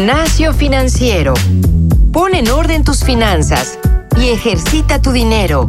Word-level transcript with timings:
Gimnasio 0.00 0.54
Financiero. 0.54 1.34
Pon 2.10 2.34
en 2.34 2.48
orden 2.48 2.84
tus 2.84 3.04
finanzas 3.04 3.78
y 4.18 4.30
ejercita 4.30 5.02
tu 5.02 5.12
dinero. 5.12 5.68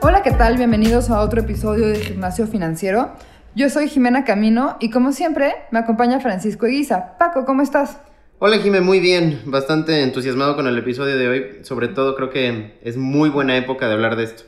Hola, 0.00 0.22
¿qué 0.24 0.32
tal? 0.32 0.56
Bienvenidos 0.56 1.10
a 1.10 1.20
otro 1.20 1.42
episodio 1.42 1.86
de 1.86 2.00
Gimnasio 2.00 2.48
Financiero. 2.48 3.12
Yo 3.54 3.70
soy 3.70 3.88
Jimena 3.88 4.24
Camino 4.24 4.76
y 4.80 4.90
como 4.90 5.12
siempre 5.12 5.54
me 5.70 5.78
acompaña 5.78 6.18
Francisco 6.18 6.66
Eguiza. 6.66 7.18
Paco, 7.18 7.44
¿cómo 7.44 7.62
estás? 7.62 7.98
Hola 8.40 8.58
Jimé, 8.58 8.80
muy 8.80 8.98
bien, 8.98 9.42
bastante 9.44 10.02
entusiasmado 10.02 10.56
con 10.56 10.66
el 10.66 10.76
episodio 10.76 11.16
de 11.16 11.28
hoy, 11.28 11.46
sobre 11.62 11.86
todo 11.86 12.16
creo 12.16 12.30
que 12.30 12.78
es 12.82 12.96
muy 12.96 13.30
buena 13.30 13.56
época 13.56 13.86
de 13.86 13.94
hablar 13.94 14.16
de 14.16 14.24
esto. 14.24 14.42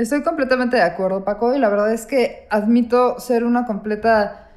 Estoy 0.00 0.22
completamente 0.22 0.76
de 0.76 0.82
acuerdo, 0.82 1.24
Paco, 1.24 1.54
y 1.54 1.58
la 1.58 1.68
verdad 1.68 1.92
es 1.92 2.06
que 2.06 2.46
admito 2.50 3.18
ser 3.20 3.44
una 3.44 3.66
completa... 3.66 4.48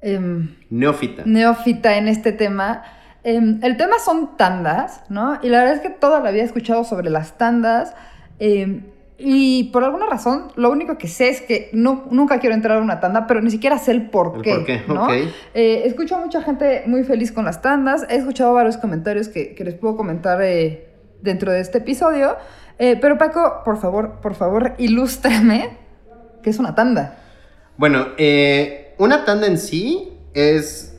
em, 0.00 0.56
Neófita. 0.70 1.22
neófita 1.24 1.96
en 1.96 2.08
este 2.08 2.32
tema. 2.32 2.82
Em, 3.24 3.60
el 3.62 3.76
tema 3.76 3.98
son 4.04 4.36
tandas, 4.36 5.02
¿no? 5.08 5.38
Y 5.42 5.48
la 5.48 5.58
verdad 5.60 5.74
es 5.76 5.80
que 5.80 5.90
toda 5.90 6.20
la 6.20 6.30
vida 6.32 6.42
he 6.42 6.46
escuchado 6.46 6.84
sobre 6.84 7.08
las 7.10 7.38
tandas. 7.38 7.94
em, 8.38 8.82
y 9.24 9.64
por 9.72 9.84
alguna 9.84 10.06
razón, 10.06 10.50
lo 10.56 10.68
único 10.70 10.98
que 10.98 11.06
sé 11.06 11.28
es 11.28 11.40
que 11.42 11.70
no, 11.72 12.06
nunca 12.10 12.40
quiero 12.40 12.56
entrar 12.56 12.78
a 12.78 12.80
una 12.80 12.98
tanda, 12.98 13.28
pero 13.28 13.40
ni 13.40 13.50
siquiera 13.52 13.78
sé 13.78 13.92
el 13.92 14.10
por 14.10 14.32
El 14.36 14.42
qué. 14.42 14.54
por 14.56 14.64
qué, 14.64 14.82
¿no? 14.88 15.04
ok. 15.04 15.12
Eh, 15.54 15.82
escucho 15.84 16.16
a 16.16 16.18
mucha 16.18 16.42
gente 16.42 16.82
muy 16.86 17.04
feliz 17.04 17.30
con 17.30 17.44
las 17.44 17.62
tandas. 17.62 18.04
He 18.10 18.16
escuchado 18.16 18.52
varios 18.52 18.76
comentarios 18.78 19.28
que, 19.28 19.54
que 19.54 19.62
les 19.64 19.74
puedo 19.74 19.96
comentar 19.96 20.42
eh, 20.42 20.88
dentro 21.20 21.52
de 21.52 21.60
este 21.60 21.78
episodio. 21.78 22.36
Eh, 22.78 22.98
pero 23.00 23.18
Paco, 23.18 23.62
por 23.64 23.78
favor, 23.80 24.20
por 24.20 24.34
favor, 24.34 24.72
ilústrame 24.78 25.76
qué 26.42 26.50
es 26.50 26.58
una 26.58 26.74
tanda. 26.74 27.18
Bueno, 27.76 28.08
eh, 28.18 28.94
una 28.98 29.24
tanda 29.24 29.46
en 29.46 29.58
sí 29.58 30.12
es 30.34 30.96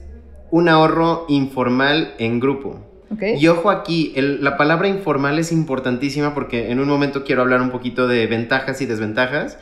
un 0.52 0.70
ahorro 0.70 1.26
informal 1.30 2.14
en 2.20 2.40
grupo. 2.40 2.80
¿Ok? 3.12 3.22
Y 3.38 3.48
ojo 3.48 3.70
aquí, 3.70 4.14
el- 4.16 4.44
la 4.44 4.58
palabra 4.58 4.88
informal 4.88 5.38
es 5.40 5.52
importantísima 5.52 6.34
porque 6.34 6.72
en 6.72 6.80
un 6.80 6.88
momento 6.88 7.24
quiero 7.24 7.42
hablar 7.42 7.62
un 7.62 7.70
poquito 7.70 8.08
de 8.08 8.26
ventajas 8.28 8.82
y 8.82 8.86
desventajas, 8.86 9.58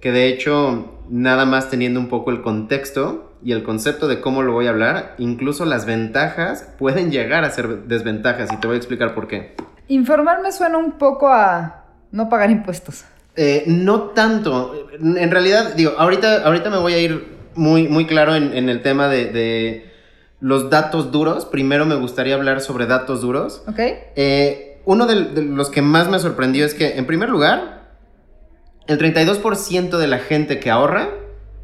que 0.00 0.12
de 0.12 0.28
hecho, 0.28 0.98
nada 1.08 1.44
más 1.46 1.70
teniendo 1.70 1.98
un 2.00 2.08
poco 2.08 2.30
el 2.30 2.42
contexto 2.42 3.32
y 3.42 3.52
el 3.52 3.62
concepto 3.62 4.06
de 4.08 4.20
cómo 4.20 4.42
lo 4.42 4.52
voy 4.52 4.66
a 4.66 4.70
hablar, 4.70 5.14
incluso 5.18 5.64
las 5.64 5.86
ventajas 5.86 6.68
pueden 6.78 7.10
llegar 7.10 7.44
a 7.44 7.50
ser 7.50 7.84
desventajas 7.84 8.52
y 8.52 8.56
te 8.56 8.66
voy 8.66 8.74
a 8.74 8.78
explicar 8.78 9.14
por 9.14 9.28
qué. 9.28 9.54
Informal 9.88 10.42
me 10.42 10.52
suena 10.52 10.78
un 10.78 10.92
poco 10.92 11.28
a 11.28 11.84
no 12.12 12.28
pagar 12.28 12.50
impuestos. 12.50 13.04
Eh, 13.36 13.64
no 13.66 14.02
tanto. 14.10 14.88
En 15.00 15.30
realidad, 15.30 15.74
digo, 15.74 15.92
ahorita, 15.98 16.44
ahorita 16.44 16.70
me 16.70 16.78
voy 16.78 16.94
a 16.94 16.98
ir 16.98 17.34
muy, 17.54 17.88
muy 17.88 18.06
claro 18.06 18.34
en, 18.34 18.56
en 18.56 18.68
el 18.68 18.82
tema 18.82 19.08
de, 19.08 19.26
de 19.26 19.92
los 20.40 20.70
datos 20.70 21.10
duros. 21.10 21.44
Primero 21.46 21.84
me 21.86 21.96
gustaría 21.96 22.34
hablar 22.34 22.60
sobre 22.60 22.86
datos 22.86 23.20
duros. 23.20 23.62
¿Ok? 23.66 23.78
Eh, 23.78 24.80
uno 24.84 25.06
de, 25.06 25.24
de 25.24 25.42
los 25.42 25.70
que 25.70 25.82
más 25.82 26.08
me 26.08 26.18
sorprendió 26.18 26.64
es 26.64 26.74
que, 26.74 26.96
en 26.98 27.06
primer 27.06 27.28
lugar, 27.28 27.82
el 28.86 28.98
32% 28.98 29.96
de 29.98 30.06
la 30.06 30.18
gente 30.18 30.60
que 30.60 30.70
ahorra, 30.70 31.08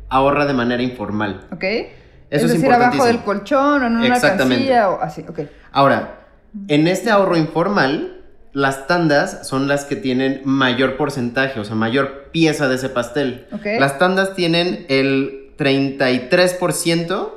ahorra 0.09 0.47
de 0.47 0.55
manera 0.55 0.83
informal. 0.83 1.47
¿Ok? 1.53 1.63
Eso 1.65 1.87
es 2.31 2.43
es 2.45 2.53
decir, 2.55 2.67
abajo 2.73 2.95
importantísimo. 2.95 3.07
del 3.07 3.19
colchón 3.25 3.83
o 3.83 3.87
en 3.87 3.97
una 3.97 4.07
Exactamente. 4.07 4.55
cancilla 4.57 4.91
o 4.91 5.01
así. 5.01 5.25
Ok. 5.29 5.41
Ahora, 5.73 6.20
en 6.69 6.89
este 6.89 7.11
ahorro 7.11 7.37
informal, 7.37 8.23
las 8.53 8.87
tandas 8.87 9.47
son 9.47 9.69
las 9.69 9.85
que 9.85 9.97
tienen 9.97 10.43
mayor 10.45 10.97
porcentaje, 10.97 11.61
o 11.61 11.65
sea, 11.65 11.77
mayor 11.77 12.31
pieza 12.33 12.69
de 12.69 12.75
ese 12.77 12.89
pastel. 12.89 13.47
Ok. 13.53 13.67
Las 13.79 13.99
tandas 13.99 14.35
tienen 14.35 14.87
el 14.89 15.53
33% 15.57 17.31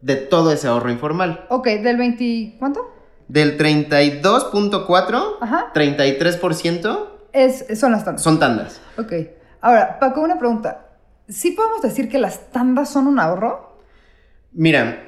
de 0.00 0.16
todo 0.16 0.52
ese 0.52 0.68
ahorro 0.68 0.90
informal. 0.90 1.46
Ok, 1.48 1.66
del 1.66 1.96
20... 1.96 2.56
¿Cuánto? 2.58 2.92
Del 3.28 3.58
32.4, 3.58 5.36
Ajá. 5.40 5.72
33% 5.74 7.08
Es, 7.32 7.64
son 7.80 7.90
las 7.92 8.04
tandas. 8.04 8.22
son 8.22 8.38
tandas. 8.38 8.80
Ok. 8.98 9.12
Ahora, 9.60 9.98
Paco, 9.98 10.20
una 10.20 10.38
pregunta. 10.38 10.86
¿Sí 11.28 11.50
podemos 11.52 11.82
decir 11.82 12.08
que 12.08 12.18
las 12.18 12.52
tandas 12.52 12.88
son 12.88 13.08
un 13.08 13.18
ahorro? 13.18 13.80
Mira, 14.52 15.05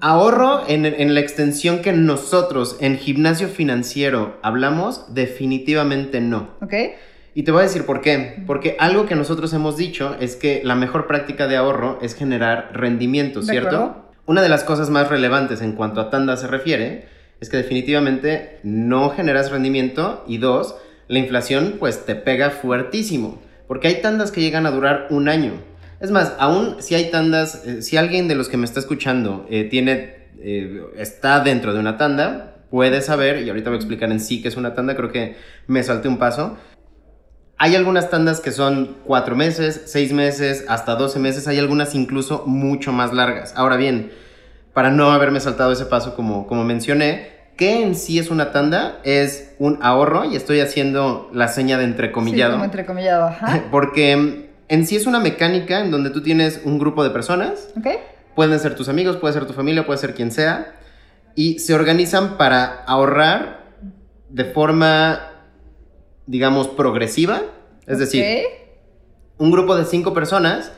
ahorro 0.00 0.62
en, 0.68 0.86
en 0.86 1.14
la 1.14 1.20
extensión 1.20 1.80
que 1.80 1.92
nosotros 1.92 2.76
en 2.80 2.98
gimnasio 2.98 3.48
financiero 3.48 4.38
hablamos, 4.42 5.14
definitivamente 5.14 6.20
no. 6.20 6.50
¿Ok? 6.60 6.74
Y 7.34 7.44
te 7.44 7.52
voy 7.52 7.60
a 7.60 7.64
decir 7.64 7.86
por 7.86 8.00
qué. 8.00 8.42
Porque 8.46 8.76
algo 8.80 9.06
que 9.06 9.14
nosotros 9.14 9.52
hemos 9.52 9.76
dicho 9.76 10.16
es 10.18 10.34
que 10.34 10.60
la 10.64 10.74
mejor 10.74 11.06
práctica 11.06 11.46
de 11.46 11.56
ahorro 11.56 11.98
es 12.02 12.16
generar 12.16 12.70
rendimiento, 12.72 13.42
¿cierto? 13.42 13.76
acuerdo. 13.76 14.08
Una 14.26 14.42
de 14.42 14.48
las 14.48 14.64
cosas 14.64 14.90
más 14.90 15.08
relevantes 15.08 15.62
en 15.62 15.72
cuanto 15.72 16.00
a 16.00 16.10
tanda 16.10 16.36
se 16.36 16.48
refiere 16.48 17.06
es 17.40 17.48
que 17.48 17.56
definitivamente 17.56 18.58
no 18.64 19.10
generas 19.10 19.50
rendimiento 19.50 20.24
y 20.26 20.38
dos, 20.38 20.74
la 21.06 21.20
inflación 21.20 21.76
pues 21.78 22.04
te 22.04 22.16
pega 22.16 22.50
fuertísimo. 22.50 23.40
Porque 23.68 23.88
hay 23.88 24.02
tandas 24.02 24.32
que 24.32 24.40
llegan 24.40 24.66
a 24.66 24.70
durar 24.70 25.06
un 25.10 25.28
año. 25.28 25.52
Es 26.00 26.10
más, 26.10 26.34
aún 26.38 26.76
si 26.80 26.94
hay 26.94 27.10
tandas, 27.10 27.64
eh, 27.66 27.82
si 27.82 27.96
alguien 27.96 28.28
de 28.28 28.34
los 28.36 28.48
que 28.48 28.56
me 28.56 28.64
está 28.64 28.78
escuchando 28.80 29.46
eh, 29.50 29.64
tiene, 29.64 30.28
eh, 30.40 30.82
está 30.96 31.40
dentro 31.40 31.74
de 31.74 31.80
una 31.80 31.96
tanda, 31.96 32.56
puede 32.70 33.00
saber, 33.02 33.42
y 33.42 33.48
ahorita 33.48 33.70
voy 33.70 33.76
a 33.76 33.80
explicar 33.80 34.10
en 34.12 34.20
sí 34.20 34.40
qué 34.40 34.48
es 34.48 34.56
una 34.56 34.74
tanda, 34.74 34.94
creo 34.94 35.10
que 35.10 35.36
me 35.66 35.82
salté 35.82 36.08
un 36.08 36.18
paso. 36.18 36.56
Hay 37.56 37.74
algunas 37.74 38.08
tandas 38.10 38.40
que 38.40 38.52
son 38.52 38.98
cuatro 39.04 39.34
meses, 39.34 39.82
seis 39.86 40.12
meses, 40.12 40.64
hasta 40.68 40.94
12 40.94 41.18
meses, 41.18 41.48
hay 41.48 41.58
algunas 41.58 41.96
incluso 41.96 42.44
mucho 42.46 42.92
más 42.92 43.12
largas. 43.12 43.52
Ahora 43.56 43.76
bien, 43.76 44.12
para 44.74 44.92
no 44.92 45.10
haberme 45.10 45.40
saltado 45.40 45.72
ese 45.72 45.86
paso 45.86 46.14
como, 46.14 46.46
como 46.46 46.62
mencioné, 46.62 47.30
¿qué 47.56 47.82
en 47.82 47.96
sí 47.96 48.20
es 48.20 48.30
una 48.30 48.52
tanda? 48.52 49.00
Es 49.02 49.54
un 49.58 49.80
ahorro, 49.82 50.24
y 50.26 50.36
estoy 50.36 50.60
haciendo 50.60 51.28
la 51.32 51.48
seña 51.48 51.76
de 51.78 51.84
Sí, 51.86 51.90
entrecomillado. 51.90 52.52
como 52.52 52.64
entrecomillado, 52.64 53.26
ajá. 53.26 53.64
Porque 53.72 54.47
en 54.68 54.86
sí 54.86 54.96
es 54.96 55.06
una 55.06 55.18
mecánica 55.20 55.80
en 55.80 55.90
donde 55.90 56.10
tú 56.10 56.22
tienes 56.22 56.60
un 56.64 56.78
grupo 56.78 57.02
de 57.02 57.10
personas, 57.10 57.68
pueden 58.34 58.58
ser 58.60 58.74
tus 58.74 58.88
amigos, 58.88 59.16
puede 59.16 59.34
ser 59.34 59.46
tu 59.46 59.52
familia, 59.52 59.86
puede 59.86 59.98
ser 59.98 60.14
quien 60.14 60.30
sea, 60.30 60.74
y 61.34 61.58
se 61.58 61.74
organizan 61.74 62.36
para 62.36 62.84
ahorrar 62.84 63.64
de 64.28 64.44
forma, 64.44 65.20
digamos, 66.26 66.68
progresiva. 66.68 67.42
Es 67.86 67.98
decir, 67.98 68.24
un 69.38 69.50
grupo 69.50 69.76
de 69.76 69.84
cinco 69.84 70.12
personas 70.12 70.72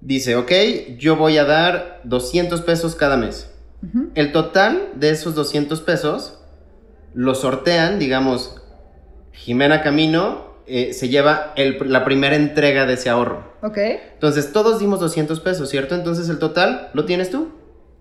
dice, 0.00 0.36
ok, 0.36 0.52
yo 0.98 1.16
voy 1.16 1.38
a 1.38 1.44
dar 1.44 2.00
200 2.04 2.60
pesos 2.62 2.94
cada 2.94 3.16
mes. 3.16 3.50
El 4.14 4.32
total 4.32 4.88
de 4.94 5.10
esos 5.10 5.34
200 5.34 5.80
pesos 5.82 6.38
lo 7.12 7.34
sortean, 7.34 7.98
digamos, 7.98 8.62
Jimena 9.32 9.82
Camino 9.82 10.53
eh, 10.66 10.92
se 10.94 11.08
lleva 11.08 11.52
el- 11.56 11.78
la 11.92 12.04
primera 12.04 12.36
entrega 12.36 12.86
de 12.86 12.94
ese 12.94 13.10
ahorro. 13.10 13.52
Ok. 13.62 13.76
Entonces, 14.14 14.52
todos 14.52 14.78
dimos 14.78 15.00
200 15.00 15.40
pesos, 15.40 15.68
¿cierto? 15.68 15.94
Entonces, 15.94 16.28
el 16.28 16.38
total 16.38 16.90
lo 16.94 17.04
tienes 17.04 17.30
tú. 17.30 17.52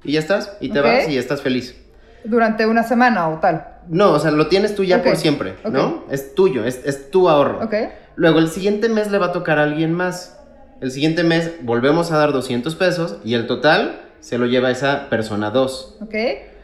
Y 0.03 0.13
ya 0.13 0.19
estás. 0.19 0.57
Y 0.59 0.69
te 0.69 0.81
vas 0.81 1.07
y 1.09 1.17
estás 1.17 1.41
feliz. 1.41 1.75
Durante 2.25 2.65
una 2.65 2.83
semana 2.83 3.27
o 3.29 3.39
tal. 3.39 3.67
No, 3.89 4.11
o 4.11 4.19
sea, 4.19 4.31
lo 4.31 4.47
tienes 4.47 4.75
tú 4.75 4.83
ya 4.83 4.97
por 5.03 5.17
siempre. 5.17 5.55
¿no? 5.69 6.05
Es 6.09 6.35
tuyo, 6.35 6.63
es, 6.65 6.81
es 6.85 7.11
tu 7.11 7.29
ahorro. 7.29 7.61
Luego, 8.15 8.39
el 8.39 8.49
siguiente 8.49 8.87
mes 8.89 9.11
le 9.11 9.17
va 9.17 9.27
a 9.27 9.31
tocar 9.31 9.59
a 9.59 9.63
alguien 9.63 9.91
más. 9.93 10.39
El 10.81 10.91
siguiente 10.91 11.23
mes 11.23 11.51
volvemos 11.61 12.11
a 12.11 12.17
dar 12.17 12.31
200 12.33 12.75
pesos 12.75 13.17
y 13.23 13.33
el 13.33 13.47
total 13.47 14.01
se 14.19 14.37
lo 14.37 14.45
lleva 14.45 14.71
esa 14.71 15.09
persona 15.09 15.49
2. 15.49 15.97
Ok. 16.01 16.15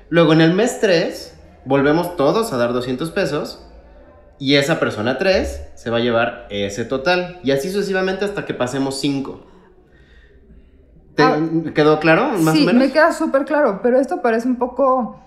Luego, 0.10 0.34
en 0.34 0.42
el 0.42 0.54
mes 0.54 0.80
3, 0.82 1.36
volvemos 1.66 2.16
todos 2.16 2.52
a 2.54 2.58
dar 2.58 2.74
200 2.74 3.12
pesos 3.12 3.66
y 4.40 4.56
esa 4.56 4.80
persona 4.80 5.18
3 5.18 5.72
se 5.76 5.90
va 5.90 5.98
a 5.98 6.00
llevar 6.02 6.48
ese 6.50 6.86
total. 6.86 7.40
Y 7.44 7.52
así 7.52 7.70
sucesivamente 7.70 8.26
hasta 8.26 8.46
que 8.46 8.54
pasemos 8.54 9.00
5. 9.00 9.46
¿Te 11.16 11.24
Ah. 11.24 11.38
quedó 11.76 12.00
claro? 12.00 12.30
Más 12.40 12.56
sí, 12.56 12.64
o 12.64 12.66
menos. 12.68 12.82
me 12.88 12.92
queda 12.92 13.12
súper 13.12 13.46
claro, 13.46 13.82
pero 13.84 14.00
esto 14.00 14.22
parece 14.22 14.48
un 14.48 14.56
poco 14.56 15.20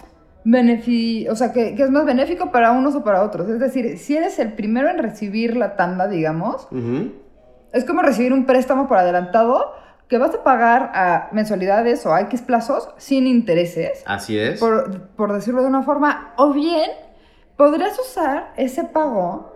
benefi 0.44 1.28
o 1.28 1.36
sea, 1.36 1.52
que, 1.52 1.74
que 1.76 1.84
es 1.84 1.90
más 1.90 2.04
benéfico 2.04 2.50
para 2.50 2.72
unos 2.72 2.94
o 2.94 3.04
para 3.04 3.22
otros. 3.22 3.48
Es 3.48 3.60
decir, 3.60 3.98
si 3.98 4.16
eres 4.16 4.38
el 4.38 4.54
primero 4.54 4.88
en 4.88 4.98
recibir 4.98 5.56
la 5.56 5.76
tanda, 5.76 6.08
digamos, 6.08 6.66
es 7.72 7.84
como 7.84 8.02
recibir 8.02 8.32
un 8.32 8.44
préstamo 8.46 8.88
por 8.88 8.98
adelantado 8.98 9.72
que 10.08 10.18
vas 10.18 10.34
a 10.34 10.42
pagar 10.42 10.90
a 10.94 11.28
mensualidades 11.32 12.04
o 12.06 12.12
a 12.12 12.20
X 12.22 12.42
plazos 12.42 12.88
sin 12.98 13.26
intereses, 13.26 14.02
Así 14.06 14.38
es. 14.38 14.58
por, 14.60 15.08
por 15.16 15.32
decirlo 15.32 15.62
de 15.62 15.68
una 15.68 15.82
forma, 15.82 16.34
o 16.36 16.52
bien 16.52 16.90
podrías 17.62 17.96
usar 17.96 18.52
ese 18.56 18.82
pago, 18.82 19.52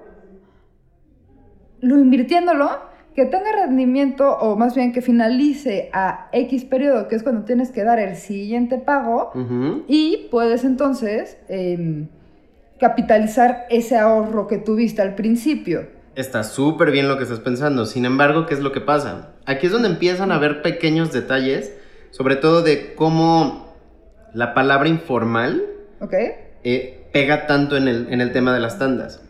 lo 1.80 1.98
invirtiéndolo, 1.98 2.70
que 3.16 3.24
tenga 3.26 3.50
rendimiento 3.50 4.30
o 4.38 4.54
más 4.54 4.76
bien 4.76 4.92
que 4.92 5.02
finalice 5.02 5.90
a 5.92 6.28
X 6.30 6.64
periodo, 6.66 7.08
que 7.08 7.16
es 7.16 7.24
cuando 7.24 7.44
tienes 7.44 7.72
que 7.72 7.82
dar 7.82 7.98
el 7.98 8.14
siguiente 8.14 8.78
pago, 8.78 9.32
Ujú. 9.34 9.82
y 9.88 10.28
puedes 10.30 10.62
entonces 10.62 11.36
em, 11.48 12.06
capitalizar 12.78 13.66
ese 13.70 13.96
ahorro 13.98 14.46
que 14.46 14.58
tuviste 14.58 15.02
al 15.02 15.16
principio. 15.16 15.88
Está 16.14 16.44
súper 16.44 16.92
bien 16.92 17.08
lo 17.08 17.16
que 17.16 17.24
estás 17.24 17.40
pensando. 17.40 17.86
Sin 17.86 18.04
embargo, 18.04 18.46
¿qué 18.46 18.54
es 18.54 18.60
lo 18.60 18.70
que 18.70 18.80
pasa? 18.80 19.32
aquí 19.46 19.66
es 19.66 19.72
donde 19.72 19.88
empiezan 19.88 20.30
a 20.30 20.38
ver 20.38 20.62
pequeños 20.62 21.12
detalles, 21.12 21.76
sobre 22.10 22.36
todo 22.36 22.62
de 22.62 22.94
cómo 22.94 23.74
la 24.32 24.54
palabra 24.54 24.88
informal 24.88 25.64
¿Ok? 26.00 26.14
Eh, 26.68 27.08
pega 27.12 27.46
tanto 27.46 27.76
en 27.76 27.86
el, 27.86 28.08
en 28.10 28.20
el 28.20 28.32
tema 28.32 28.52
de 28.52 28.58
las 28.60 28.78
tandas. 28.78 29.22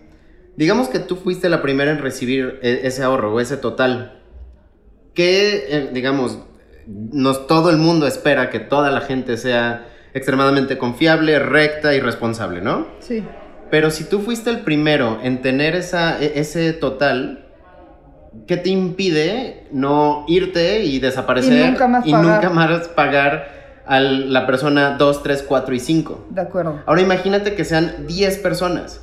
Digamos 0.56 0.88
que 0.88 0.98
tú 0.98 1.16
fuiste 1.16 1.50
la 1.50 1.60
primera 1.60 1.90
en 1.90 1.98
recibir 1.98 2.58
e- 2.62 2.80
ese 2.84 3.02
ahorro 3.02 3.34
o 3.34 3.40
ese 3.40 3.58
total. 3.58 4.20
Que, 5.14 5.66
eh, 5.68 5.90
digamos, 5.92 6.38
nos, 6.86 7.46
todo 7.46 7.68
el 7.70 7.76
mundo 7.76 8.06
espera 8.06 8.48
que 8.48 8.58
toda 8.58 8.90
la 8.90 9.02
gente 9.02 9.36
sea 9.36 9.86
extremadamente 10.14 10.78
confiable, 10.78 11.38
recta 11.38 11.94
y 11.94 12.00
responsable, 12.00 12.62
¿no? 12.62 12.86
Sí. 13.00 13.22
Pero 13.70 13.90
si 13.90 14.04
tú 14.04 14.20
fuiste 14.20 14.48
el 14.48 14.60
primero 14.60 15.18
en 15.22 15.42
tener 15.42 15.76
esa, 15.76 16.18
e- 16.22 16.38
ese 16.40 16.72
total, 16.72 17.46
¿qué 18.46 18.56
te 18.56 18.70
impide 18.70 19.66
no 19.72 20.24
irte 20.26 20.84
y 20.84 21.00
desaparecer 21.00 21.52
Y 21.52 21.70
nunca 21.70 21.86
más 21.88 22.06
y 22.06 22.12
nunca 22.12 22.48
más 22.48 22.88
pagar 22.88 23.55
a 23.86 24.00
la 24.00 24.46
persona 24.46 24.96
2, 24.98 25.22
3, 25.22 25.44
4 25.46 25.74
y 25.74 25.80
5? 25.80 26.26
De 26.30 26.40
acuerdo. 26.40 26.82
Ahora 26.86 27.00
imagínate 27.00 27.54
que 27.54 27.64
sean 27.64 28.06
10 28.06 28.38
personas. 28.38 29.00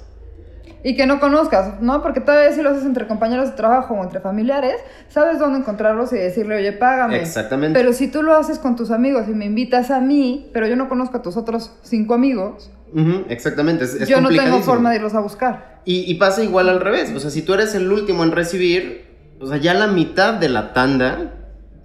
Y 0.86 0.98
que 0.98 1.06
no 1.06 1.22
conozcas, 1.22 1.80
¿no? 1.82 2.02
Porque 2.02 2.20
todavía 2.20 2.52
si 2.52 2.62
lo 2.62 2.72
haces 2.72 2.84
entre 2.84 3.08
compañeros 3.08 3.52
de 3.52 3.56
trabajo 3.56 3.94
o 3.94 4.04
entre 4.04 4.20
familiares, 4.20 4.76
sabes 5.08 5.40
dónde 5.40 5.60
encontrarlos 5.60 6.12
y 6.12 6.18
decirle, 6.18 6.58
oye, 6.58 6.74
págame. 6.74 7.22
Exactamente. 7.22 7.80
Pero 7.80 7.94
si 7.94 8.10
tú 8.10 8.22
lo 8.22 8.36
haces 8.36 8.60
con 8.60 8.76
tus 8.76 8.92
amigos 8.92 9.30
y 9.30 9.32
me 9.32 9.46
invitas 9.46 9.92
a 9.92 10.02
mí, 10.02 10.50
pero 10.52 10.68
yo 10.68 10.76
no 10.76 10.90
conozco 10.90 11.18
a 11.18 11.22
tus 11.22 11.38
otros 11.38 11.72
cinco 11.84 12.14
amigos, 12.14 12.70
Ujú, 12.94 13.26
exactamente, 13.30 13.86
es, 13.86 13.96
es 13.96 14.08
yo 14.08 14.22
no 14.22 14.30
tengo 14.30 14.60
forma 14.60 14.92
de 14.92 14.98
irlos 14.98 15.16
a 15.16 15.20
buscar. 15.20 15.82
Y, 15.86 16.02
y 16.12 16.16
pasa 16.16 16.44
igual 16.44 16.68
al 16.70 16.82
revés. 16.82 17.12
O 17.16 17.20
sea, 17.20 17.32
si 17.32 17.42
tú 17.42 17.54
eres 17.54 17.74
el 17.76 17.90
último 17.90 18.24
en 18.24 18.32
recibir, 18.32 19.06
o 19.40 19.48
sea, 19.48 19.58
ya 19.58 19.74
la 19.74 19.88
mitad 19.88 20.34
de 20.34 20.50
la 20.50 20.74
tanda, 20.74 21.34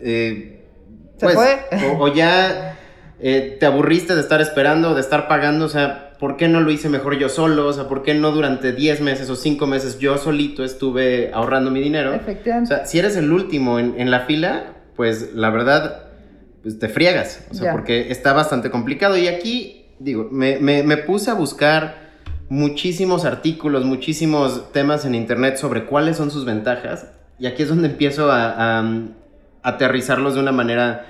eh, 0.00 0.67
Se 1.17 1.27
pues, 1.27 1.35
fue. 1.35 1.89
O, 1.95 2.05
o 2.05 2.12
ya 2.12 2.78
eh, 3.20 3.56
te 3.59 3.67
aburriste 3.67 4.15
de 4.15 4.20
estar 4.20 4.41
esperando, 4.41 4.94
de 4.94 5.00
estar 5.00 5.29
pagando, 5.29 5.65
o 5.65 5.69
sea, 5.69 6.15
¿por 6.19 6.37
qué 6.37 6.49
no 6.49 6.61
lo 6.61 6.70
hice 6.70 6.88
mejor 6.88 7.19
yo 7.19 7.29
solo? 7.29 7.67
O 7.67 7.73
sea, 7.73 7.88
¿por 7.88 8.03
qué 8.03 8.15
no 8.15 8.31
durante 8.32 8.73
10 8.73 9.00
meses 9.00 9.29
o 9.31 9.37
5 9.37 9.67
meses 9.67 9.99
yo 9.99 10.19
solito 10.19 10.65
estuve 10.65 11.31
ahorrando 11.32 11.70
mi 11.70 11.81
dinero? 11.81 12.11
O 12.11 12.15
Efectivamente. 12.15 12.75
sea, 12.75 12.87
si 12.87 12.99
eres 12.99 13.17
el 13.17 13.31
último 13.32 13.79
en, 13.79 13.94
en 13.99 14.11
la 14.11 14.20
fila, 14.20 14.75
pues 14.97 15.32
la 15.35 15.50
verdad, 15.50 16.05
pues 16.62 16.79
te 16.79 16.88
friegas. 16.88 17.47
O 17.50 17.55
sea, 17.55 17.73
porque 17.73 18.11
está 18.11 18.32
bastante 18.32 18.70
complicado. 18.70 19.17
Y 19.17 19.29
aquí, 19.29 19.87
digo, 20.00 20.29
me, 20.31 20.59
me- 20.59 20.82
me 20.82 20.97
puse 20.97 21.31
a 21.31 21.35
buscar 21.35 22.09
muchísimos 22.49 23.25
artículos, 23.25 23.85
muchísimos 23.85 24.73
temas 24.73 25.05
en 25.05 25.14
internet 25.14 25.56
sobre 25.56 25.85
cuáles 25.85 26.17
son 26.17 26.31
sus 26.31 26.44
ventajas. 26.44 27.09
Y 27.38 27.47
aquí 27.47 27.62
es 27.62 27.69
donde 27.69 27.88
empiezo 27.88 28.32
a, 28.32 28.81
a, 28.81 28.85
aterrizarlos 29.62 30.35
de 30.35 30.41
una 30.41 30.53
manera 30.53 31.05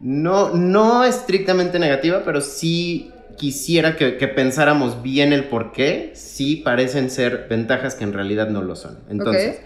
no, 0.00 0.54
no 0.54 1.04
estrictamente 1.04 1.78
negativa, 1.78 2.22
pero 2.24 2.40
sí 2.40 3.12
quisiera 3.36 3.96
que, 3.96 4.16
que 4.16 4.28
pensáramos 4.28 5.02
bien 5.02 5.32
el 5.32 5.44
por 5.44 5.72
qué. 5.72 6.12
Sí 6.14 6.56
parecen 6.56 7.10
ser 7.10 7.46
ventajas 7.48 7.94
que 7.94 8.04
en 8.04 8.12
realidad 8.12 8.48
no 8.48 8.62
lo 8.62 8.76
son. 8.76 8.98
Entonces, 9.08 9.60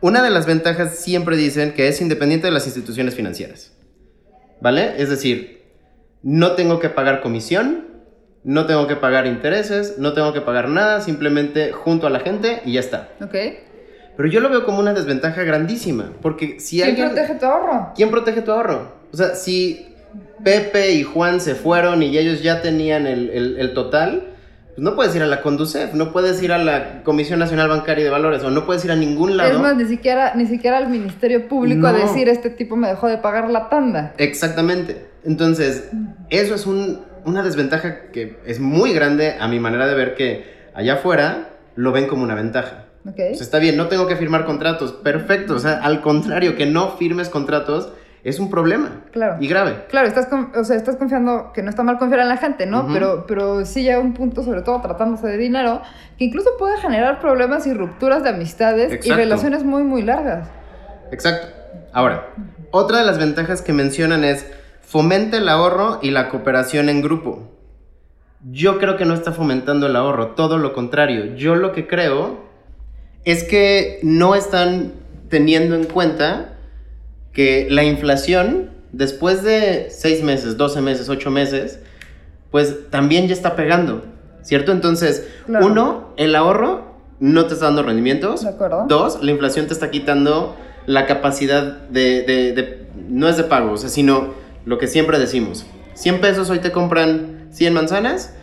una 0.00 0.22
de 0.22 0.30
las 0.30 0.46
ventajas 0.46 0.96
siempre 0.96 1.36
dicen 1.36 1.72
que 1.72 1.88
es 1.88 2.00
independiente 2.00 2.46
de 2.46 2.52
las 2.52 2.66
instituciones 2.66 3.14
financieras. 3.14 3.72
¿Vale? 4.60 5.00
Es 5.00 5.08
decir, 5.08 5.62
no 6.22 6.52
tengo 6.52 6.80
que 6.80 6.88
pagar 6.88 7.20
comisión, 7.20 7.86
no 8.44 8.66
tengo 8.66 8.86
que 8.86 8.96
pagar 8.96 9.26
intereses, 9.26 9.98
no 9.98 10.12
tengo 10.14 10.32
que 10.32 10.40
pagar 10.40 10.68
nada, 10.68 11.00
simplemente 11.00 11.72
junto 11.72 12.06
a 12.06 12.10
la 12.10 12.20
gente 12.20 12.62
y 12.64 12.72
ya 12.72 12.80
está. 12.80 13.10
¿Ok? 13.20 13.34
Pero 14.16 14.28
yo 14.28 14.40
lo 14.40 14.48
veo 14.48 14.64
como 14.64 14.80
una 14.80 14.94
desventaja 14.94 15.44
grandísima, 15.44 16.12
porque 16.20 16.58
si 16.58 16.76
¿Quién 16.78 16.88
alguien... 16.88 17.08
protege 17.10 17.34
tu 17.38 17.46
ahorro? 17.46 17.92
¿Quién 17.94 18.10
protege 18.10 18.42
tu 18.42 18.50
ahorro? 18.50 18.97
O 19.12 19.16
sea, 19.16 19.34
si 19.34 19.86
Pepe 20.44 20.92
y 20.92 21.02
Juan 21.02 21.40
se 21.40 21.54
fueron 21.54 22.02
y 22.02 22.16
ellos 22.18 22.42
ya 22.42 22.62
tenían 22.62 23.06
el, 23.06 23.30
el- 23.30 23.56
el 23.58 23.74
total, 23.74 24.28
pues 24.68 24.78
no 24.78 24.94
puedes 24.94 25.14
ir 25.16 25.22
a 25.22 25.26
la 25.26 25.40
Conducef, 25.42 25.94
no 25.94 26.12
puedes 26.12 26.40
ir 26.42 26.52
a 26.52 26.58
la 26.58 27.02
Comisión 27.02 27.38
Nacional 27.40 27.68
Bancaria 27.68 28.02
y 28.02 28.04
de 28.04 28.10
Valores, 28.10 28.42
o 28.44 28.50
no 28.50 28.64
puedes 28.64 28.84
ir 28.84 28.92
a 28.92 28.96
ningún 28.96 29.36
lado. 29.36 29.50
Es 29.50 29.58
más, 29.58 29.74
ni 29.76 29.86
siquiera, 29.86 30.34
ni 30.36 30.46
siquiera 30.46 30.78
al 30.78 30.88
Ministerio 30.88 31.48
Público 31.48 31.86
a 31.86 31.92
decir, 31.92 32.28
este 32.28 32.50
tipo 32.50 32.76
me 32.76 32.88
dejó 32.88 33.08
de 33.08 33.18
pagar 33.18 33.50
la 33.50 33.68
tanda. 33.68 34.14
Exactamente. 34.18 35.06
Entonces, 35.24 35.90
eso 36.30 36.54
es 36.54 36.66
un- 36.66 37.00
una 37.24 37.42
desventaja 37.42 38.10
que 38.12 38.38
es 38.46 38.60
muy 38.60 38.92
grande 38.92 39.34
a 39.40 39.48
mi 39.48 39.58
manera 39.58 39.86
de 39.88 39.94
ver 39.94 40.14
que 40.14 40.44
allá 40.74 40.94
afuera 40.94 41.48
lo 41.74 41.90
ven 41.92 42.06
como 42.06 42.22
una 42.22 42.34
ventaja. 42.36 42.84
¿Ok? 43.06 43.14
O 43.32 43.34
sea, 43.34 43.42
está 43.42 43.58
bien, 43.58 43.76
no 43.76 43.88
tengo 43.88 44.06
que 44.06 44.16
firmar 44.16 44.44
contratos. 44.44 44.92
Perfecto. 44.92 45.54
O 45.54 45.58
sea, 45.58 45.78
al 45.82 46.00
contrario, 46.02 46.54
que 46.56 46.66
no 46.66 46.96
firmes 46.96 47.28
contratos 47.28 47.92
es 48.28 48.38
un 48.38 48.50
problema. 48.50 49.02
Claro. 49.12 49.36
Y 49.40 49.48
grave. 49.48 49.84
Claro, 49.88 50.06
estás, 50.08 50.26
con- 50.26 50.52
o 50.54 50.64
sea, 50.64 50.76
estás 50.76 50.96
confiando, 50.96 51.52
que 51.52 51.62
no 51.62 51.70
está 51.70 51.82
mal 51.82 51.98
confiar 51.98 52.20
en 52.20 52.28
la 52.28 52.36
gente, 52.36 52.66
¿no? 52.66 52.88
Pero, 52.92 53.26
pero 53.26 53.64
sí 53.64 53.82
llega 53.82 53.98
un 53.98 54.14
punto, 54.14 54.42
sobre 54.42 54.62
todo 54.62 54.80
tratándose 54.80 55.26
de 55.26 55.36
dinero, 55.36 55.82
que 56.18 56.24
incluso 56.24 56.50
puede 56.58 56.76
generar 56.78 57.20
problemas 57.20 57.66
y 57.66 57.74
rupturas 57.74 58.22
de 58.22 58.30
amistades 58.30 59.04
y 59.06 59.10
relaciones 59.10 59.64
muy, 59.64 59.82
muy 59.82 60.02
largas. 60.02 60.48
Exacto. 61.10 61.48
Ahora, 61.92 62.28
otra 62.70 62.98
de 62.98 63.04
las 63.06 63.18
ventajas 63.18 63.62
que 63.62 63.72
mencionan 63.72 64.24
es 64.24 64.46
fomenta 64.80 65.36
el 65.36 65.48
ahorro 65.48 65.98
y 66.02 66.10
la 66.10 66.28
cooperación 66.28 66.88
en 66.88 67.02
grupo. 67.02 67.50
Yo 68.50 68.78
creo 68.78 68.96
que 68.96 69.04
no 69.04 69.14
está 69.14 69.32
fomentando 69.32 69.86
el 69.86 69.96
ahorro, 69.96 70.28
todo 70.28 70.58
lo 70.58 70.72
contrario. 70.72 71.34
Yo 71.34 71.54
lo 71.56 71.72
que 71.72 71.86
creo 71.86 72.46
es 73.24 73.42
que 73.44 73.98
no 74.02 74.34
están 74.34 74.92
teniendo 75.28 75.74
en 75.74 75.84
cuenta 75.84 76.54
que 77.32 77.66
la 77.70 77.84
inflación, 77.84 78.70
después 78.92 79.42
de 79.42 79.88
6 79.90 80.22
meses, 80.22 80.56
12 80.56 80.80
meses, 80.80 81.08
8 81.08 81.30
meses, 81.30 81.80
pues 82.50 82.90
también 82.90 83.28
ya 83.28 83.34
está 83.34 83.54
pegando, 83.56 84.04
¿cierto? 84.42 84.72
Entonces, 84.72 85.26
Claro. 85.46 85.66
uno, 85.66 86.14
el 86.16 86.34
ahorro 86.34 86.96
no 87.20 87.46
te 87.46 87.54
está 87.54 87.66
dando 87.66 87.82
rendimientos. 87.82 88.42
De 88.42 88.48
acuerdo. 88.48 88.86
Dos, 88.88 89.22
la 89.22 89.30
inflación 89.30 89.66
te 89.66 89.72
está 89.74 89.90
quitando 89.90 90.56
la 90.86 91.06
capacidad 91.06 91.62
de, 91.88 92.22
de- 92.22 92.52
de- 92.54 92.86
no 93.08 93.28
es 93.28 93.36
de 93.36 93.44
pago, 93.44 93.72
o 93.72 93.76
sea, 93.76 93.88
sino 93.90 94.34
lo 94.64 94.78
que 94.78 94.86
siempre 94.86 95.18
decimos. 95.18 95.66
100 95.94 96.20
pesos 96.20 96.48
hoy 96.50 96.60
te 96.60 96.72
compran 96.72 97.48
100 97.50 97.74
manzanas. 97.74 98.34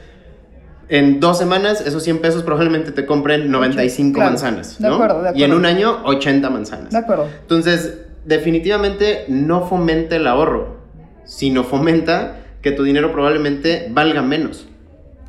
En 0.88 1.20
dos 1.20 1.40
semanas, 1.40 1.82
esos 1.82 2.04
100 2.04 2.20
pesos 2.20 2.44
probablemente 2.44 2.92
te 2.92 3.08
compren 3.08 3.50
95 3.50 4.14
claro. 4.16 4.30
manzanas. 4.32 4.78
De 4.80 4.88
¿no? 4.88 4.96
acuerdo, 4.96 5.24
de 5.24 5.30
Y 5.30 5.44
en 5.44 5.52
acuerdo. 5.52 5.58
un 5.58 5.66
año, 5.66 6.02
80 6.06 6.50
manzanas. 6.52 6.92
De 6.92 6.98
acuerdo. 7.00 7.28
Entonces, 7.42 8.02
definitivamente 8.26 9.26
no 9.28 9.66
fomenta 9.68 10.16
el 10.16 10.28
ahorro, 10.28 10.78
sino 11.26 11.64
fomenta 11.64 12.38
que 12.62 12.72
tu 12.72 12.84
dinero 12.84 13.12
probablemente 13.12 13.88
valga 13.92 14.22
menos, 14.22 14.68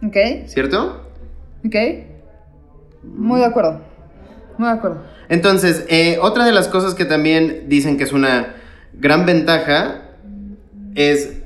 ¿Ok? 0.06 0.16
¿cierto? 0.46 1.02
¿Ok? 1.64 1.74
Muy 3.02 3.40
de 3.40 3.46
acuerdo. 3.46 3.80
Muy 4.58 4.68
de 4.68 4.74
acuerdo. 4.74 5.02
Entonces, 5.28 5.84
eh, 5.88 6.18
otra 6.22 6.44
de 6.46 6.52
las 6.52 6.68
cosas 6.68 6.94
que 6.94 7.04
también 7.04 7.64
dicen 7.68 7.98
que 7.98 8.04
es 8.04 8.12
una 8.12 8.54
gran 8.94 9.26
ventaja 9.26 10.02
es, 10.94 11.42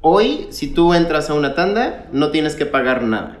hoy 0.00 0.46
si 0.50 0.68
tú 0.68 0.94
entras 0.94 1.28
a 1.30 1.34
una 1.34 1.54
tanda, 1.54 2.06
no 2.12 2.30
tienes 2.30 2.54
que 2.54 2.66
pagar 2.66 3.02
nada. 3.02 3.38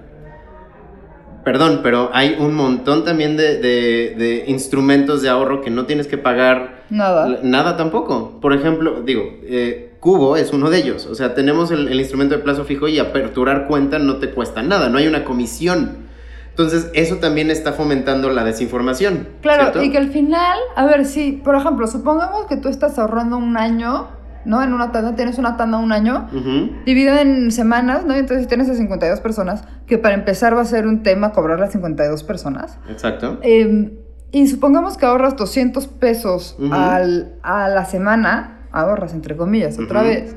Perdón, 1.44 1.80
pero 1.84 2.10
hay 2.12 2.36
un 2.40 2.54
montón 2.54 3.04
también 3.04 3.36
de, 3.36 3.58
de- 3.58 4.14
de 4.18 4.44
instrumentos 4.48 5.22
de 5.22 5.28
ahorro 5.28 5.60
que 5.60 5.70
no 5.70 5.86
tienes 5.86 6.08
que 6.08 6.18
pagar 6.18 6.75
Nada. 6.90 7.40
Nada 7.42 7.76
tampoco. 7.76 8.38
Por 8.40 8.52
ejemplo, 8.52 9.02
digo, 9.02 9.22
eh, 9.42 9.94
Cubo 10.00 10.36
es 10.36 10.52
uno 10.52 10.70
de 10.70 10.78
ellos. 10.78 11.06
O 11.06 11.14
sea, 11.14 11.34
tenemos 11.34 11.70
el, 11.70 11.88
el 11.88 11.98
instrumento 11.98 12.36
de 12.36 12.42
plazo 12.42 12.64
fijo 12.64 12.88
y 12.88 12.98
aperturar 12.98 13.66
cuenta 13.66 13.98
no 13.98 14.16
te 14.18 14.30
cuesta 14.30 14.62
nada, 14.62 14.88
no 14.88 14.98
hay 14.98 15.06
una 15.06 15.24
comisión. 15.24 16.06
Entonces, 16.50 16.90
eso 16.94 17.16
también 17.16 17.50
está 17.50 17.72
fomentando 17.74 18.30
la 18.30 18.42
desinformación. 18.42 19.28
Claro, 19.42 19.64
¿cierto? 19.64 19.82
y 19.82 19.90
que 19.90 19.98
al 19.98 20.08
final, 20.08 20.58
a 20.74 20.86
ver, 20.86 21.04
si, 21.04 21.32
por 21.32 21.54
ejemplo, 21.54 21.86
supongamos 21.86 22.46
que 22.46 22.56
tú 22.56 22.68
estás 22.70 22.98
ahorrando 22.98 23.36
un 23.36 23.58
año, 23.58 24.08
¿no? 24.46 24.62
En 24.62 24.72
una 24.72 24.90
tanda, 24.90 25.14
tienes 25.14 25.36
una 25.36 25.58
tanda 25.58 25.76
un 25.76 25.92
año, 25.92 26.30
Ujú, 26.32 26.70
dividida 26.86 27.20
en 27.20 27.50
semanas, 27.52 28.06
¿no? 28.06 28.16
Y 28.16 28.20
entonces 28.20 28.48
tienes 28.48 28.70
a 28.70 28.74
52 28.74 29.20
personas, 29.20 29.64
que 29.86 29.98
para 29.98 30.14
empezar 30.14 30.56
va 30.56 30.62
a 30.62 30.64
ser 30.64 30.86
un 30.86 31.02
tema 31.02 31.32
cobrar 31.32 31.62
a 31.62 31.70
52 31.70 32.22
personas. 32.24 32.78
Exacto. 32.88 33.38
Eh, 33.42 33.92
y 34.32 34.46
supongamos 34.48 34.96
que 34.96 35.06
ahorras 35.06 35.36
200 35.36 35.86
pesos 35.86 36.56
al- 36.72 37.34
a 37.42 37.68
la 37.68 37.84
semana, 37.84 38.66
ahorras 38.72 39.14
entre 39.14 39.36
comillas, 39.36 39.78
otra 39.78 40.02
vez. 40.02 40.36